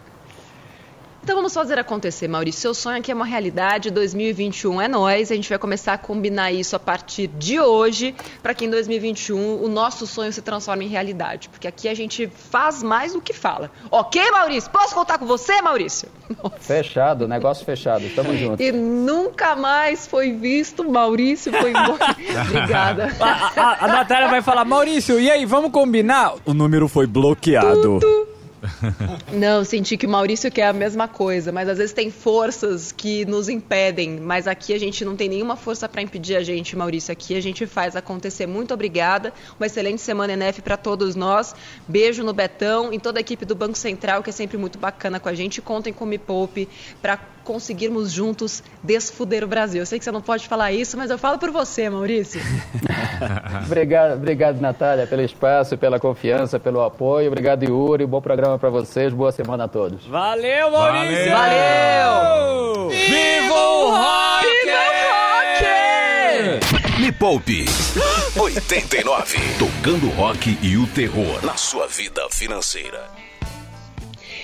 [1.22, 2.61] Então vamos fazer acontecer, Maurício.
[2.62, 3.90] Seu sonho aqui é uma realidade.
[3.90, 5.31] 2021 é nós.
[5.31, 9.62] A gente vai começar a combinar isso a partir de hoje, para que em 2021
[9.62, 11.48] o nosso sonho se transforme em realidade.
[11.50, 13.70] Porque aqui a gente faz mais do que fala.
[13.90, 14.70] Ok, Maurício?
[14.70, 16.09] Posso contar com você, Maurício?
[16.61, 18.04] Fechado, negócio fechado.
[18.07, 18.64] Estamos juntos.
[18.64, 20.88] E nunca mais foi visto.
[20.90, 22.16] Maurício foi embora.
[22.48, 23.14] Obrigada.
[23.20, 26.35] A, a- a Natália vai falar, Maurício, e aí, vamos combinar?
[26.46, 27.98] O número foi bloqueado.
[29.33, 33.25] Não, senti que o Maurício quer a mesma coisa, mas às vezes tem forças que
[33.25, 37.12] nos impedem, mas aqui a gente não tem nenhuma força para impedir a gente, Maurício.
[37.12, 38.47] Aqui a gente faz acontecer.
[38.47, 39.33] Muito obrigada.
[39.59, 41.55] Uma excelente semana NF para todos nós.
[41.87, 45.21] Beijo no Betão e toda a equipe do Banco Central, que é sempre muito bacana
[45.21, 45.61] com a gente.
[45.61, 46.68] Contem com o Me Poupe
[47.01, 49.80] para conseguirmos juntos desfuder o Brasil.
[49.80, 52.42] Eu sei que você não pode falar isso, mas eu falo por você, Maurício.
[53.64, 57.28] Obrigado, obrigado, Natália, pelo espaço, pela confiança, pelo apoio.
[57.28, 58.06] Obrigado, Yuri.
[58.06, 59.12] Bom programa para vocês.
[59.14, 60.06] Boa semana a todos.
[60.06, 61.30] Valeu, Maurício!
[61.30, 62.88] Valeu!
[62.90, 64.28] Viva o rock!
[67.00, 67.64] Me Poupe
[68.37, 69.38] 89.
[69.58, 73.17] Tocando rock e o terror na sua vida financeira.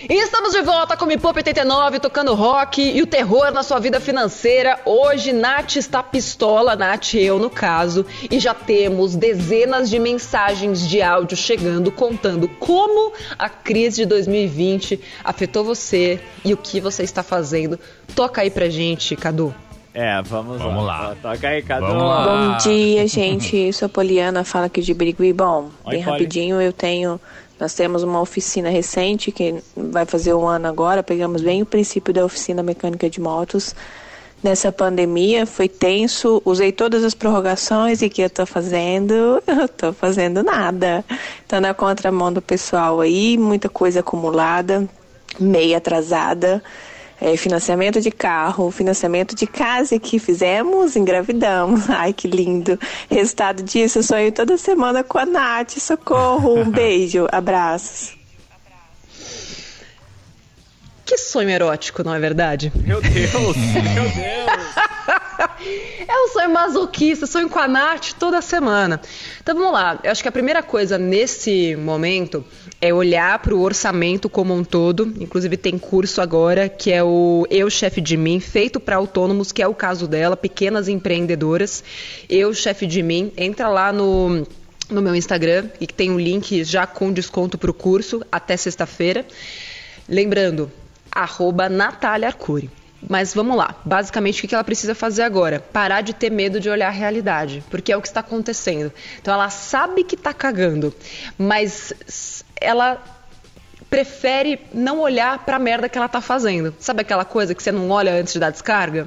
[0.08, 3.78] E estamos de volta com o Poupe 89, tocando rock e o terror na sua
[3.78, 4.78] vida financeira.
[4.84, 11.00] Hoje, Nath está pistola, Nath, eu no caso, e já temos dezenas de mensagens de
[11.00, 17.22] áudio chegando contando como a crise de 2020 afetou você e o que você está
[17.22, 17.78] fazendo.
[18.14, 19.54] Toca aí pra gente, Cadu.
[19.94, 21.08] É, vamos, Vamos lá.
[21.10, 21.16] lá.
[21.22, 21.86] Toca aí, Cadu.
[21.86, 22.26] Vamos lá.
[22.26, 23.56] Bom dia, gente.
[23.56, 25.32] Eu sou a Poliana, fala aqui de Birigui.
[25.32, 26.10] Bom, Oi, bem Poli.
[26.18, 27.20] rapidinho, eu tenho.
[27.58, 31.02] Nós temos uma oficina recente que vai fazer um ano agora.
[31.02, 33.74] Pegamos bem o princípio da oficina mecânica de motos.
[34.42, 39.42] Nessa pandemia foi tenso, usei todas as prorrogações e que eu tô fazendo?
[39.48, 41.02] Eu tô fazendo nada.
[41.48, 44.86] Tô na contramão do pessoal aí, muita coisa acumulada,
[45.40, 46.62] meio atrasada.
[47.26, 51.88] É, financiamento de carro, financiamento de casa que fizemos, engravidamos.
[51.88, 52.78] Ai, que lindo.
[53.08, 55.70] Resultado disso, eu sonho toda semana com a Nath.
[55.78, 58.14] Socorro, um beijo, abraços.
[61.06, 62.70] Que sonho erótico, não é verdade?
[62.84, 64.74] Meu Deus, meu Deus.
[66.06, 69.00] É um sonho masoquista, sonho com a Nath toda semana.
[69.42, 72.44] Então vamos lá, eu acho que a primeira coisa nesse momento
[72.84, 75.14] é olhar para o orçamento como um todo.
[75.18, 79.62] Inclusive tem curso agora que é o Eu Chefe de Mim, feito para autônomos, que
[79.62, 81.82] é o caso dela, pequenas empreendedoras.
[82.28, 84.46] Eu Chefe de Mim, entra lá no
[84.90, 88.54] no meu Instagram e que tem um link já com desconto para o curso até
[88.54, 89.24] sexta-feira.
[90.06, 90.70] Lembrando,
[91.10, 92.70] arroba Natália Arcuri.
[93.08, 93.74] Mas vamos lá.
[93.84, 95.60] Basicamente, o que ela precisa fazer agora?
[95.60, 98.92] Parar de ter medo de olhar a realidade, porque é o que está acontecendo.
[99.20, 100.94] Então, ela sabe que está cagando,
[101.36, 101.92] mas
[102.64, 103.03] ela
[103.94, 106.74] prefere não olhar para a merda que ela tá fazendo.
[106.81, 109.07] Sabe aquela coisa que você não olha antes de dar descarga?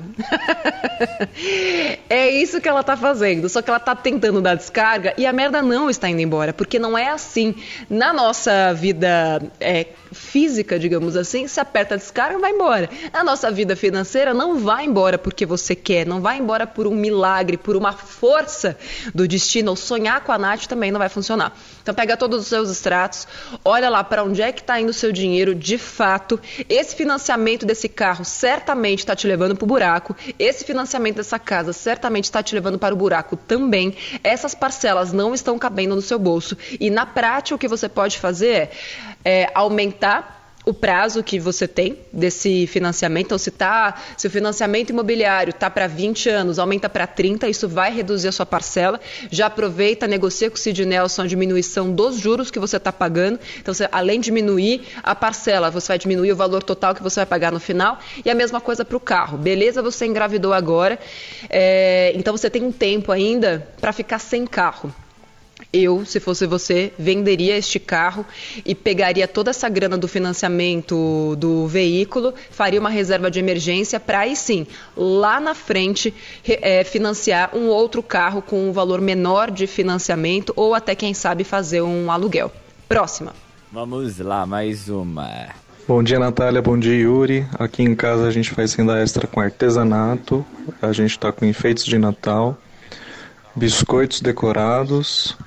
[2.09, 3.49] é isso que ela tá fazendo.
[3.49, 6.79] Só que ela tá tentando dar descarga e a merda não está indo embora, porque
[6.79, 7.53] não é assim.
[7.89, 12.89] Na nossa vida é, física, digamos assim, se aperta a descarga, vai embora.
[13.13, 16.95] A nossa vida financeira não vai embora porque você quer, não vai embora por um
[16.95, 18.77] milagre, por uma força
[19.13, 19.69] do destino.
[19.71, 21.55] Ou sonhar com a Nath também não vai funcionar.
[21.81, 23.27] Então pega todos os seus extratos,
[23.63, 26.39] olha lá para onde é que está indo o seu dinheiro de fato.
[26.67, 30.15] Esse financiamento desse carro certamente está te levando para o buraco.
[30.37, 33.95] Esse financiamento dessa casa certamente está te levando para o buraco também.
[34.23, 36.57] Essas parcelas não estão cabendo no seu bolso.
[36.79, 38.69] E na prática o que você pode fazer é
[39.23, 43.27] é, aumentar o prazo que você tem desse financiamento.
[43.27, 47.69] Então, se, tá, se o financiamento imobiliário está para 20 anos, aumenta para 30, isso
[47.69, 48.99] vai reduzir a sua parcela.
[49.31, 53.39] Já aproveita, negocia com o Cid Nelson a diminuição dos juros que você está pagando.
[53.61, 57.21] Então, você, além de diminuir a parcela, você vai diminuir o valor total que você
[57.21, 57.97] vai pagar no final.
[58.25, 59.37] E a mesma coisa para o carro.
[59.37, 60.99] Beleza, você engravidou agora,
[61.49, 64.93] é, então você tem um tempo ainda para ficar sem carro
[65.71, 68.25] eu, se fosse você, venderia este carro
[68.65, 74.19] e pegaria toda essa grana do financiamento do veículo, faria uma reserva de emergência para
[74.19, 76.13] aí sim, lá na frente,
[76.47, 81.43] é, financiar um outro carro com um valor menor de financiamento ou até, quem sabe,
[81.43, 82.51] fazer um aluguel.
[82.87, 83.33] Próxima.
[83.71, 85.49] Vamos lá, mais uma.
[85.87, 86.61] Bom dia, Natália.
[86.61, 87.45] Bom dia, Yuri.
[87.59, 90.45] Aqui em casa a gente faz renda extra com artesanato.
[90.81, 92.57] A gente está com enfeites de Natal,
[93.55, 95.37] biscoitos decorados,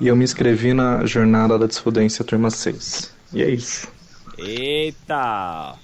[0.00, 3.14] e eu me inscrevi na Jornada da Desfudência Turma 6.
[3.32, 3.88] E é isso.
[4.38, 5.74] Eita!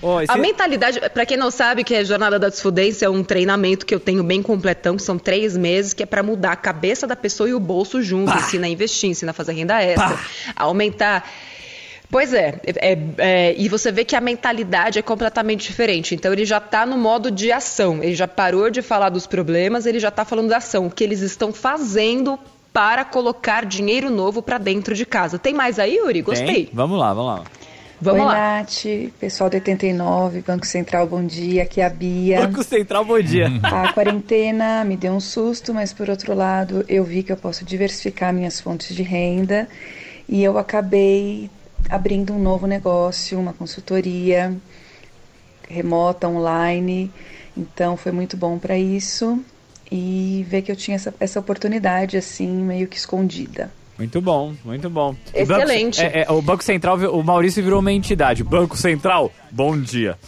[0.00, 0.32] Oh, esse...
[0.32, 3.94] A mentalidade, para quem não sabe que a Jornada da Desfudência é um treinamento que
[3.94, 7.14] eu tenho bem completão, que são três meses, que é para mudar a cabeça da
[7.14, 8.32] pessoa e o bolso junto.
[8.32, 8.38] Pá.
[8.38, 10.18] Ensina a investir, ensina a fazer renda extra,
[10.56, 11.28] a aumentar.
[12.10, 16.14] Pois é, é, é, e você vê que a mentalidade é completamente diferente.
[16.14, 19.86] Então ele já está no modo de ação, ele já parou de falar dos problemas,
[19.86, 22.38] ele já está falando da ação, o que eles estão fazendo
[22.72, 25.38] para colocar dinheiro novo para dentro de casa.
[25.38, 26.22] Tem mais aí, Yuri?
[26.22, 26.66] Gostei.
[26.66, 26.68] Tem?
[26.72, 27.44] Vamos lá, vamos lá.
[28.00, 28.34] Vamos Oi, lá.
[28.34, 31.62] Nath, pessoal do 89, Banco Central, bom dia.
[31.62, 32.46] Aqui é a Bia.
[32.46, 33.46] Banco Central, bom dia.
[33.62, 37.64] A quarentena me deu um susto, mas por outro lado, eu vi que eu posso
[37.64, 39.68] diversificar minhas fontes de renda
[40.28, 41.48] e eu acabei
[41.88, 44.52] abrindo um novo negócio, uma consultoria
[45.68, 47.08] remota, online.
[47.56, 49.40] Então foi muito bom para isso
[49.92, 53.70] e ver que eu tinha essa, essa oportunidade assim, meio que escondida.
[53.98, 55.14] Muito bom, muito bom.
[55.34, 56.00] Excelente.
[56.00, 58.42] O Banco, é, é, o Banco Central, o Maurício virou uma entidade.
[58.42, 60.18] Banco Central, bom dia.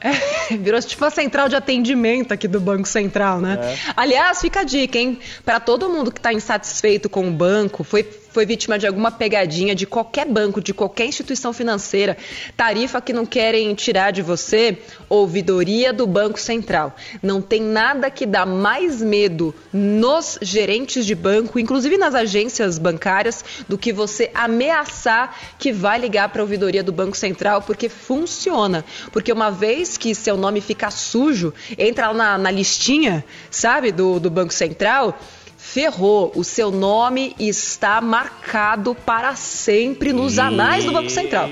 [0.00, 3.58] é, virou tipo a central de atendimento aqui do Banco Central, né?
[3.62, 3.92] É.
[3.96, 5.20] Aliás, fica a dica, hein?
[5.44, 9.74] Para todo mundo que está insatisfeito com o banco, foi foi vítima de alguma pegadinha
[9.74, 12.16] de qualquer banco, de qualquer instituição financeira,
[12.56, 16.96] tarifa que não querem tirar de você, ouvidoria do Banco Central.
[17.22, 23.44] Não tem nada que dá mais medo nos gerentes de banco, inclusive nas agências bancárias,
[23.68, 28.84] do que você ameaçar que vai ligar para a ouvidoria do Banco Central, porque funciona.
[29.12, 34.30] Porque uma vez que seu nome fica sujo, entra na, na listinha, sabe, do, do
[34.30, 35.18] Banco Central
[35.62, 36.32] ferrou.
[36.34, 41.48] O seu nome está marcado para sempre nos anais do Banco Central.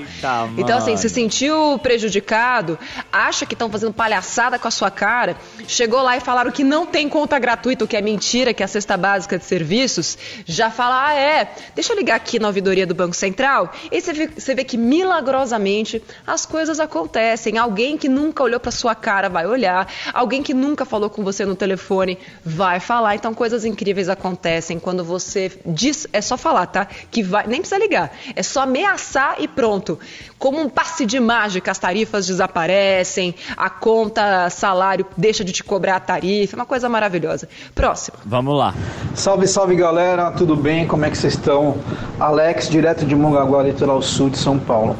[0.57, 2.77] Então, assim, se sentiu prejudicado,
[3.11, 6.85] acha que estão fazendo palhaçada com a sua cara, chegou lá e falaram que não
[6.85, 10.69] tem conta gratuita, o que é mentira, que é a cesta básica de serviços, já
[10.69, 13.71] fala, ah, é, deixa eu ligar aqui na ouvidoria do Banco Central.
[13.89, 17.57] E você vê, você vê que milagrosamente as coisas acontecem.
[17.57, 21.45] Alguém que nunca olhou para sua cara vai olhar, alguém que nunca falou com você
[21.45, 23.15] no telefone vai falar.
[23.15, 26.87] Então, coisas incríveis acontecem quando você diz, é só falar, tá?
[27.09, 29.99] Que vai, nem precisa ligar, é só ameaçar e pronto.
[30.37, 35.97] Como um passe de mágica, as tarifas desaparecem, a conta salário deixa de te cobrar
[35.97, 37.47] a tarifa, uma coisa maravilhosa.
[37.75, 38.17] Próximo.
[38.25, 38.73] Vamos lá.
[39.15, 40.87] Salve, salve galera, tudo bem?
[40.87, 41.77] Como é que vocês estão?
[42.19, 44.95] Alex, direto de Mongaguá, litoral sul de São Paulo.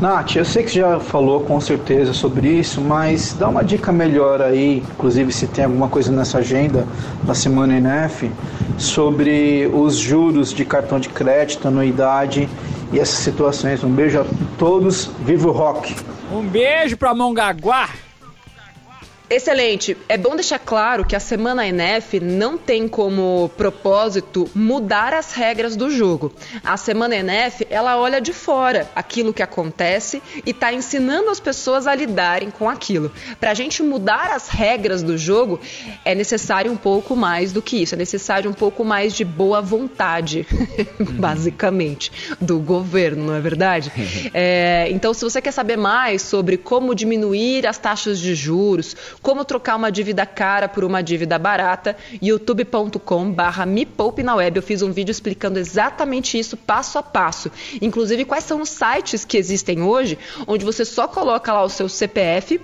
[0.00, 4.40] Nath, eu sei que já falou com certeza sobre isso, mas dá uma dica melhor
[4.40, 6.86] aí, inclusive se tem alguma coisa nessa agenda
[7.22, 8.30] da semana NF,
[8.78, 12.48] sobre os juros de cartão de crédito, anuidade
[12.90, 13.84] e essas situações.
[13.84, 14.24] Um beijo a
[14.58, 15.94] todos, viva o rock!
[16.32, 17.90] Um beijo pra Mongaguá!
[19.30, 19.96] Excelente.
[20.08, 25.76] É bom deixar claro que a Semana NF não tem como propósito mudar as regras
[25.76, 26.32] do jogo.
[26.64, 31.86] A Semana NF, ela olha de fora aquilo que acontece e está ensinando as pessoas
[31.86, 33.12] a lidarem com aquilo.
[33.38, 35.60] Para a gente mudar as regras do jogo,
[36.04, 37.94] é necessário um pouco mais do que isso.
[37.94, 40.44] É necessário um pouco mais de boa vontade,
[40.98, 43.92] basicamente, do governo, não é verdade?
[44.32, 49.44] É, então, se você quer saber mais sobre como diminuir as taxas de juros, como
[49.44, 54.56] trocar uma dívida cara por uma dívida barata, youtube.com barra me poupe na web.
[54.56, 57.50] Eu fiz um vídeo explicando exatamente isso passo a passo.
[57.80, 61.88] Inclusive, quais são os sites que existem hoje, onde você só coloca lá o seu
[61.88, 62.60] CPF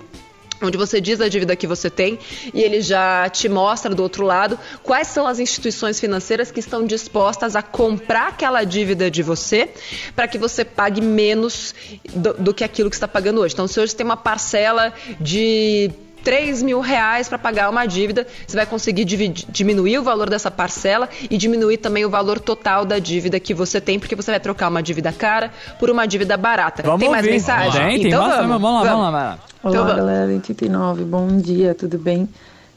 [0.61, 2.17] onde você diz a dívida que você tem
[2.53, 6.85] e ele já te mostra do outro lado quais são as instituições financeiras que estão
[6.85, 9.69] dispostas a comprar aquela dívida de você
[10.15, 11.75] para que você pague menos
[12.13, 13.53] do, do, que aquilo que está pagando hoje.
[13.53, 15.91] Então, se hoje você tem uma parcela de
[16.27, 21.07] 3 mil reais para pagar uma dívida, você vai conseguir diminuir o valor dessa parcela
[21.31, 24.67] e diminuir também o valor total da dívida que você tem, porque você vai trocar
[24.67, 26.83] uma dívida cara por uma dívida barata.
[26.83, 27.31] Vamos tem mais ouvir.
[27.31, 27.81] mensagem?
[27.81, 29.09] Tem, tem então vamos, vamos, vamos lá, vamos lá.
[29.09, 29.39] Vamos lá.
[29.63, 32.27] Olá, então, galera 89, bom dia, tudo bem?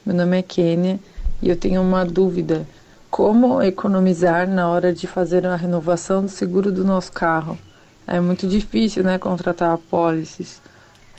[0.06, 1.00] Meu nome é Kênia
[1.42, 2.64] e eu tenho uma dúvida.
[3.10, 7.58] Como economizar na hora de fazer a renovação do seguro do nosso carro?
[8.06, 10.62] É muito difícil, né, contratar apólices.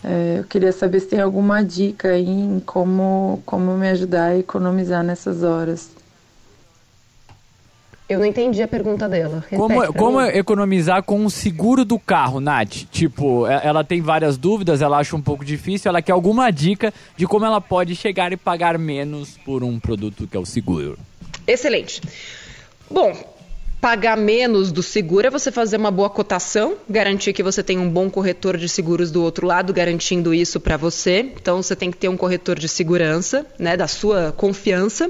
[0.03, 4.37] É, eu queria saber se tem alguma dica aí em como, como me ajudar a
[4.37, 5.91] economizar nessas horas.
[8.09, 9.41] Eu não entendi a pergunta dela.
[9.49, 12.83] Repete como como economizar com o seguro do carro, Nath?
[12.91, 16.93] Tipo, é, ela tem várias dúvidas, ela acha um pouco difícil, ela quer alguma dica
[17.15, 20.97] de como ela pode chegar e pagar menos por um produto que é o seguro.
[21.47, 22.01] Excelente.
[22.89, 23.13] Bom,
[23.81, 27.89] pagar menos do seguro é você fazer uma boa cotação, garantir que você tem um
[27.89, 31.19] bom corretor de seguros do outro lado, garantindo isso para você.
[31.19, 35.09] Então você tem que ter um corretor de segurança, né, da sua confiança.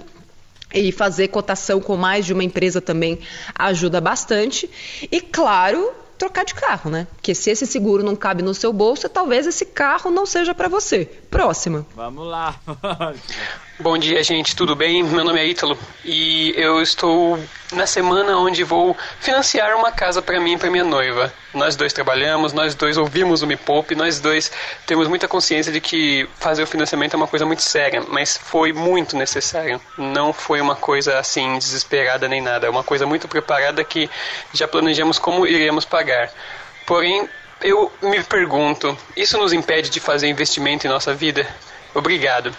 [0.74, 3.20] E fazer cotação com mais de uma empresa também
[3.54, 4.70] ajuda bastante.
[5.12, 7.08] E claro, trocar de carro, né?
[7.16, 10.70] Porque se esse seguro não cabe no seu bolso, talvez esse carro não seja para
[10.70, 11.04] você.
[11.30, 11.86] Próxima.
[11.94, 12.56] Vamos lá.
[13.82, 15.02] Bom dia, gente, tudo bem?
[15.02, 15.76] Meu nome é Ítalo
[16.06, 20.84] e eu estou na semana onde vou financiar uma casa para mim e para minha
[20.84, 21.34] noiva.
[21.52, 24.52] Nós dois trabalhamos, nós dois ouvimos o Me Poupe, nós dois
[24.86, 28.72] temos muita consciência de que fazer o financiamento é uma coisa muito séria, mas foi
[28.72, 29.82] muito necessário.
[29.98, 34.08] Não foi uma coisa assim desesperada nem nada, é uma coisa muito preparada que
[34.54, 36.32] já planejamos como iremos pagar.
[36.86, 37.28] Porém,
[37.60, 41.48] eu me pergunto, isso nos impede de fazer investimento em nossa vida?
[41.96, 42.56] Obrigado.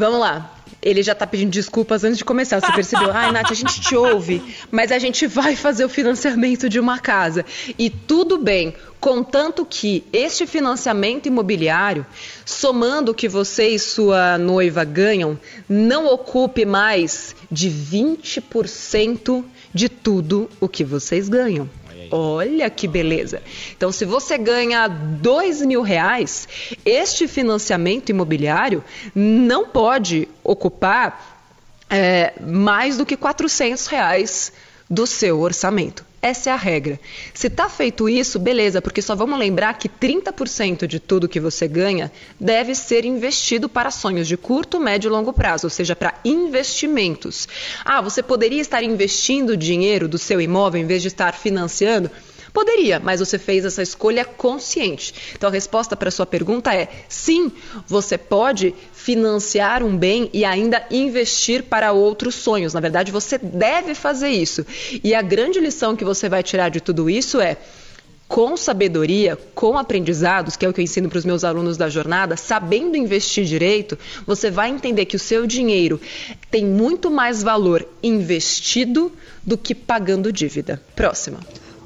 [0.00, 0.56] Vamos lá.
[0.80, 2.58] Ele já tá pedindo desculpas antes de começar.
[2.58, 3.12] Você percebeu?
[3.12, 6.98] Ai, Nath, a gente te ouve, mas a gente vai fazer o financiamento de uma
[6.98, 7.44] casa.
[7.78, 12.06] E tudo bem, contanto que este financiamento imobiliário,
[12.46, 15.38] somando o que você e sua noiva ganham,
[15.68, 19.44] não ocupe mais de 20%
[19.74, 21.68] de tudo o que vocês ganham.
[22.10, 23.42] Olha que beleza.
[23.76, 26.48] Então, se você ganha dois mil reais,
[26.84, 28.82] este financiamento imobiliário
[29.14, 31.40] não pode ocupar
[31.88, 34.52] é, mais do que 400 reais
[34.88, 36.04] do seu orçamento.
[36.22, 37.00] Essa é a regra.
[37.32, 41.66] Se está feito isso, beleza, porque só vamos lembrar que 30% de tudo que você
[41.66, 46.20] ganha deve ser investido para sonhos de curto, médio e longo prazo, ou seja, para
[46.22, 47.48] investimentos.
[47.82, 52.10] Ah, você poderia estar investindo dinheiro do seu imóvel em vez de estar financiando?
[52.52, 55.14] Poderia, mas você fez essa escolha consciente.
[55.34, 57.52] Então a resposta para sua pergunta é: sim,
[57.86, 62.74] você pode financiar um bem e ainda investir para outros sonhos.
[62.74, 64.66] Na verdade, você deve fazer isso.
[65.02, 67.56] E a grande lição que você vai tirar de tudo isso é
[68.30, 71.88] com sabedoria, com aprendizados, que é o que eu ensino para os meus alunos da
[71.88, 76.00] jornada, sabendo investir direito, você vai entender que o seu dinheiro
[76.48, 79.10] tem muito mais valor investido
[79.44, 80.80] do que pagando dívida.
[80.94, 81.40] Próxima.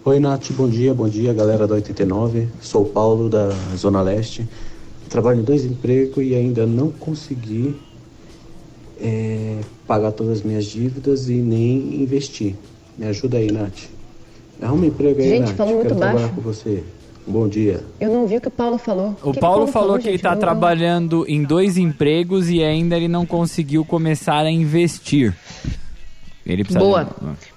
[0.07, 2.49] Oi, Nath, bom dia, bom dia, galera da 89.
[2.61, 4.47] Sou o Paulo, da Zona Leste.
[5.09, 7.75] Trabalho em dois empregos e ainda não consegui
[9.01, 12.55] é, pagar todas as minhas dívidas e nem investir.
[12.99, 13.89] Me ajuda aí, Nath.
[14.61, 15.57] Arruma um emprego aí, Gente, Nath.
[15.57, 16.17] falou muito Quero baixo.
[16.19, 16.85] trabalhar com você.
[17.27, 17.83] Bom dia.
[17.99, 19.17] Eu não ouvi o que o Paulo falou.
[19.23, 23.09] O que Paulo que falou que ele está trabalhando em dois empregos e ainda ele
[23.09, 25.35] não conseguiu começar a investir.
[26.45, 27.09] Ele precisa Boa.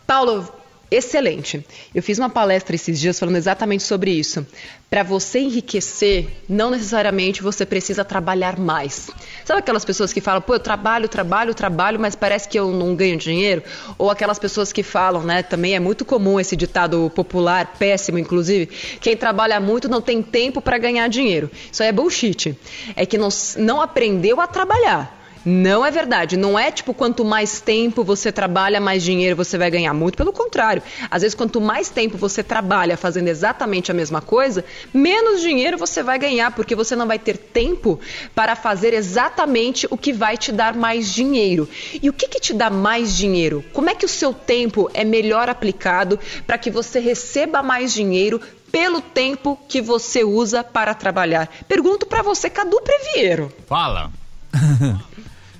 [0.07, 0.47] Paulo,
[0.89, 1.65] excelente.
[1.93, 4.45] Eu fiz uma palestra esses dias falando exatamente sobre isso.
[4.89, 9.09] Para você enriquecer, não necessariamente você precisa trabalhar mais.
[9.43, 12.95] Sabe aquelas pessoas que falam, pô, eu trabalho, trabalho, trabalho, mas parece que eu não
[12.95, 13.63] ganho dinheiro?
[13.97, 15.43] Ou aquelas pessoas que falam, né?
[15.43, 18.67] Também é muito comum esse ditado popular, péssimo, inclusive.
[19.01, 21.51] Quem trabalha muito não tem tempo para ganhar dinheiro.
[21.69, 22.57] Isso aí é bullshit.
[22.95, 25.16] É que não, não aprendeu a trabalhar.
[25.49, 26.35] Não é verdade.
[26.35, 29.93] Não é tipo quanto mais tempo você trabalha, mais dinheiro você vai ganhar.
[29.93, 30.83] Muito pelo contrário.
[31.09, 36.03] Às vezes, quanto mais tempo você trabalha fazendo exatamente a mesma coisa, menos dinheiro você
[36.03, 37.97] vai ganhar, porque você não vai ter tempo
[38.35, 41.69] para fazer exatamente o que vai te dar mais dinheiro.
[42.03, 43.63] E o que, que te dá mais dinheiro?
[43.71, 48.41] Como é que o seu tempo é melhor aplicado para que você receba mais dinheiro
[48.69, 51.49] pelo tempo que você usa para trabalhar?
[51.69, 53.49] Pergunto para você, Cadu Previero.
[53.65, 54.11] Fala.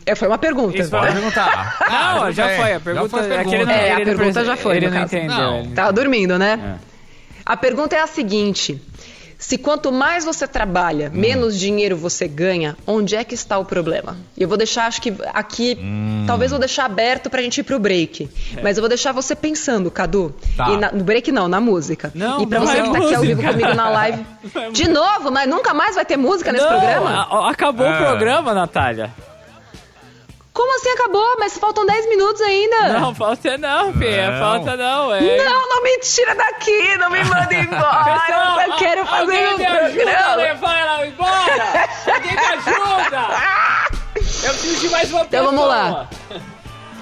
[0.08, 0.78] É, foi uma pergunta.
[0.78, 1.46] Isso foi uma pergunta.
[1.90, 2.74] Não, já foi.
[2.74, 3.66] A pergunta, foi a é que ele pergunta.
[3.66, 5.28] não, É, a pergunta já foi, Ele não entendeu.
[5.38, 5.66] Não.
[5.72, 6.78] Tava dormindo, né?
[6.84, 6.88] É.
[7.46, 8.82] A pergunta é a seguinte:
[9.40, 14.18] se quanto mais você trabalha, menos dinheiro você ganha, onde é que está o problema?
[14.36, 15.78] E eu vou deixar, acho que aqui,
[16.26, 18.30] talvez vou deixar aberto pra gente ir pro break.
[18.64, 20.36] Mas eu vou deixar você pensando, Cadu.
[20.58, 20.70] Tá.
[20.72, 22.12] E na- no break não, na música.
[22.16, 23.54] Não, e pra não você é que tá aqui ao vivo música.
[23.54, 24.26] comigo na live.
[24.74, 27.10] De novo, mas nunca mais vai ter música nesse Não, programa?
[27.12, 27.98] a- a- acabou o É.
[27.98, 29.12] programa, Natália.
[30.58, 31.36] Como assim acabou?
[31.38, 33.00] Mas faltam 10 minutos ainda.
[33.00, 34.26] Não, falta não, Fê.
[34.26, 34.40] Não.
[34.40, 35.38] Falta não, é.
[35.38, 38.04] Não, não me tira daqui, não me manda embora.
[38.22, 40.36] Pessoal, eu quero fazer alguém um me ajuda a programa.
[40.36, 41.90] levar ela embora!
[42.12, 43.28] Alguém me ajuda!
[44.44, 45.76] Eu preciso de mais uma Então vamos pessoa.
[45.76, 46.08] lá.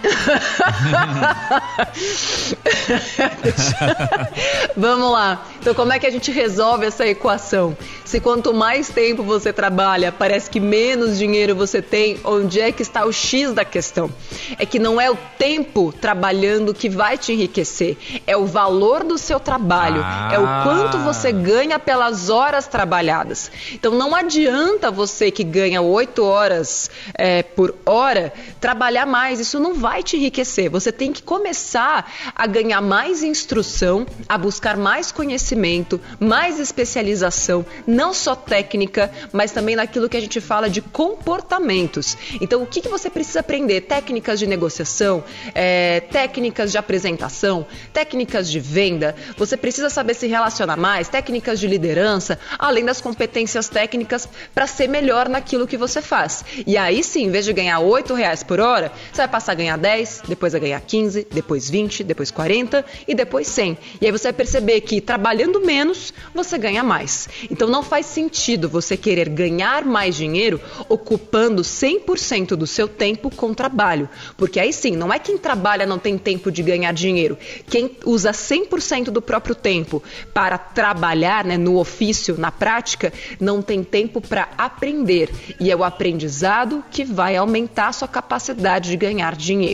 [4.75, 5.45] Vamos lá.
[5.59, 7.75] Então, como é que a gente resolve essa equação?
[8.03, 12.81] Se quanto mais tempo você trabalha, parece que menos dinheiro você tem, onde é que
[12.81, 14.11] está o X da questão?
[14.59, 17.97] É que não é o tempo trabalhando que vai te enriquecer,
[18.27, 20.29] é o valor do seu trabalho, Ah.
[20.33, 23.51] é o quanto você ganha pelas horas trabalhadas.
[23.73, 29.73] Então, não adianta você que ganha 8 horas é, por hora trabalhar mais, isso não
[29.73, 30.69] vai te enriquecer.
[30.69, 38.13] Você tem que começar a ganhar mais instrução, a buscar mais conhecimento, mais especialização, não
[38.13, 42.17] só técnica, mas também naquilo que a gente fala de comportamentos.
[42.41, 43.81] Então, o que, que você precisa aprender?
[43.81, 45.23] Técnicas de negociação,
[45.53, 49.15] é, técnicas de apresentação, técnicas de venda.
[49.37, 54.87] Você precisa saber se relacionar mais, técnicas de liderança, além das competências técnicas para ser
[54.87, 56.43] melhor naquilo que você faz.
[56.65, 59.55] E aí sim, em vez de ganhar 8 reais por hora, você vai passar a
[59.55, 63.77] ganhar 10, depois a ganhar 15, depois 20, depois 40 e depois 100.
[64.01, 67.27] E aí você vai perceber que trabalhando menos, você ganha mais.
[67.49, 70.59] Então não faz sentido você querer ganhar mais dinheiro
[70.89, 74.09] ocupando 100% do seu tempo com trabalho.
[74.37, 77.37] Porque aí sim, não é quem trabalha não tem tempo de ganhar dinheiro.
[77.69, 80.01] Quem usa 100% do próprio tempo
[80.33, 85.29] para trabalhar né, no ofício, na prática, não tem tempo para aprender.
[85.59, 89.64] E é o aprendizado que vai aumentar a sua capacidade de ganhar dinheiro.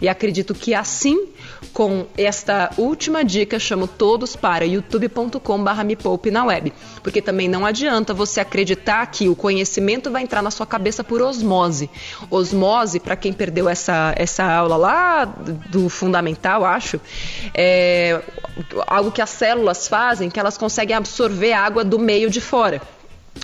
[0.00, 1.28] E acredito que assim,
[1.72, 6.72] com esta última dica, chamo todos para youtube.com.br me poupe na web.
[7.02, 11.20] Porque também não adianta você acreditar que o conhecimento vai entrar na sua cabeça por
[11.20, 11.90] osmose.
[12.30, 17.00] Osmose, para quem perdeu essa, essa aula lá do fundamental, acho,
[17.54, 18.20] é
[18.86, 22.80] algo que as células fazem, que elas conseguem absorver água do meio de fora.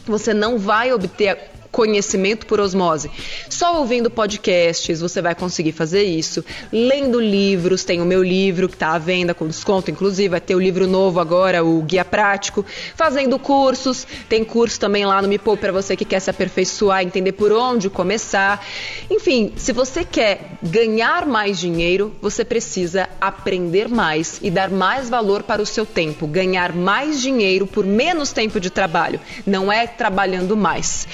[0.06, 3.10] Você não vai obter conhecimento por osmose.
[3.48, 6.44] Só ouvindo podcasts você vai conseguir fazer isso.
[6.72, 10.54] Lendo livros, tem o meu livro que está à venda com desconto, inclusive vai ter
[10.54, 12.64] o livro novo agora, o Guia Prático.
[12.94, 17.32] Fazendo cursos, tem curso também lá no Me para você que quer se aperfeiçoar, entender
[17.32, 18.64] por onde começar.
[19.10, 25.42] Enfim, se você quer ganhar mais dinheiro, você precisa aprender mais e dar mais valor
[25.42, 26.26] para o seu tempo.
[26.26, 29.18] Ganhar mais dinheiro por menos tempo de trabalho.
[29.46, 31.08] Não é trabalhando mais.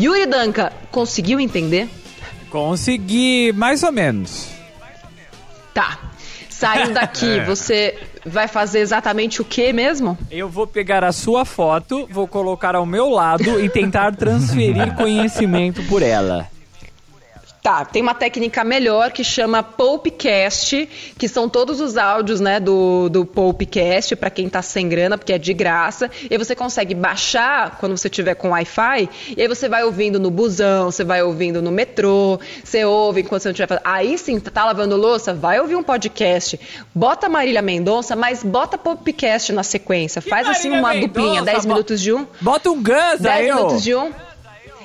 [0.00, 1.88] Yuri Danca, conseguiu entender?
[2.48, 4.48] Consegui, mais ou menos.
[5.74, 5.98] Tá.
[6.48, 7.44] Saindo daqui, É.
[7.44, 7.96] você
[8.26, 10.18] vai fazer exatamente o que mesmo?
[10.30, 15.82] Eu vou pegar a sua foto, vou colocar ao meu lado e tentar transferir conhecimento
[15.84, 16.49] por ela.
[17.62, 20.88] Tá, tem uma técnica melhor que chama Poupecast,
[21.18, 25.34] que são todos os áudios, né, do, do Poupecast, para quem tá sem grana, porque
[25.34, 26.10] é de graça.
[26.22, 30.18] E aí você consegue baixar quando você tiver com Wi-Fi, e aí você vai ouvindo
[30.18, 33.86] no busão, você vai ouvindo no metrô, você ouve enquanto você não tiver fazendo.
[33.86, 36.58] Aí sim, tá lavando louça, vai ouvir um podcast.
[36.94, 40.22] Bota Marília Mendonça, mas bota Poupecast na sequência.
[40.22, 41.52] Faz assim uma Marília duplinha, Mendonça?
[41.52, 42.26] 10 minutos de um.
[42.40, 43.56] Bota um Guns 10 aí, ô.
[43.56, 44.29] minutos de um.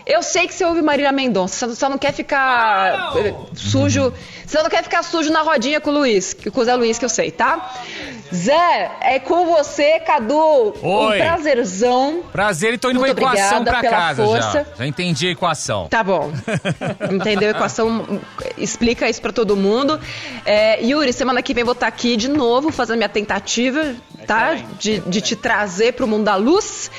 [0.06, 4.14] Eu sei que você ouve Marília Mendonça, só- só não quer ficar eh, sujo.
[4.46, 7.06] Você não quer ficar sujo na rodinha com o Luiz, com o Zé Luiz, que
[7.06, 7.74] eu sei, tá?
[8.34, 10.76] Zé, é com você, Cadu.
[10.82, 11.16] Oi.
[11.20, 12.24] Um prazerzão.
[12.32, 14.68] Prazer e tô indo com a Muito equação pra pela casa força.
[14.70, 14.76] já.
[14.78, 15.88] Já entendi a equação.
[15.88, 16.32] Tá bom.
[17.12, 18.22] Entendeu a equação?
[18.58, 20.00] Explica isso pra todo mundo.
[20.46, 23.96] É, Yuri, semana que vem vou estar aqui de novo fazendo minha tentativa,
[24.28, 24.56] tá?
[24.80, 26.92] De, de te trazer pro mundo da luz.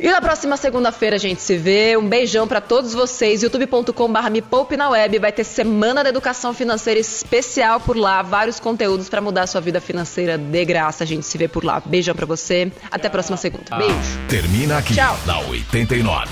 [0.00, 1.96] E na próxima segunda-feira a gente se vê.
[1.96, 3.42] Um beijão pra todos vocês.
[3.42, 5.18] youtube.com.br me poupe na web.
[5.18, 8.22] Vai ter semana da educação financeira especial por lá.
[8.22, 11.04] Vários conteúdos pra mudar a sua vida financeira de graça.
[11.04, 11.82] A gente se vê por lá.
[11.84, 12.70] Beijão pra você.
[12.90, 13.76] Até a próxima segunda.
[13.76, 13.94] Beijo.
[14.28, 15.18] Termina aqui Tchau.
[15.26, 16.28] na 89.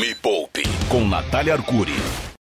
[0.00, 1.94] Me Poupe com Natália Arcuri.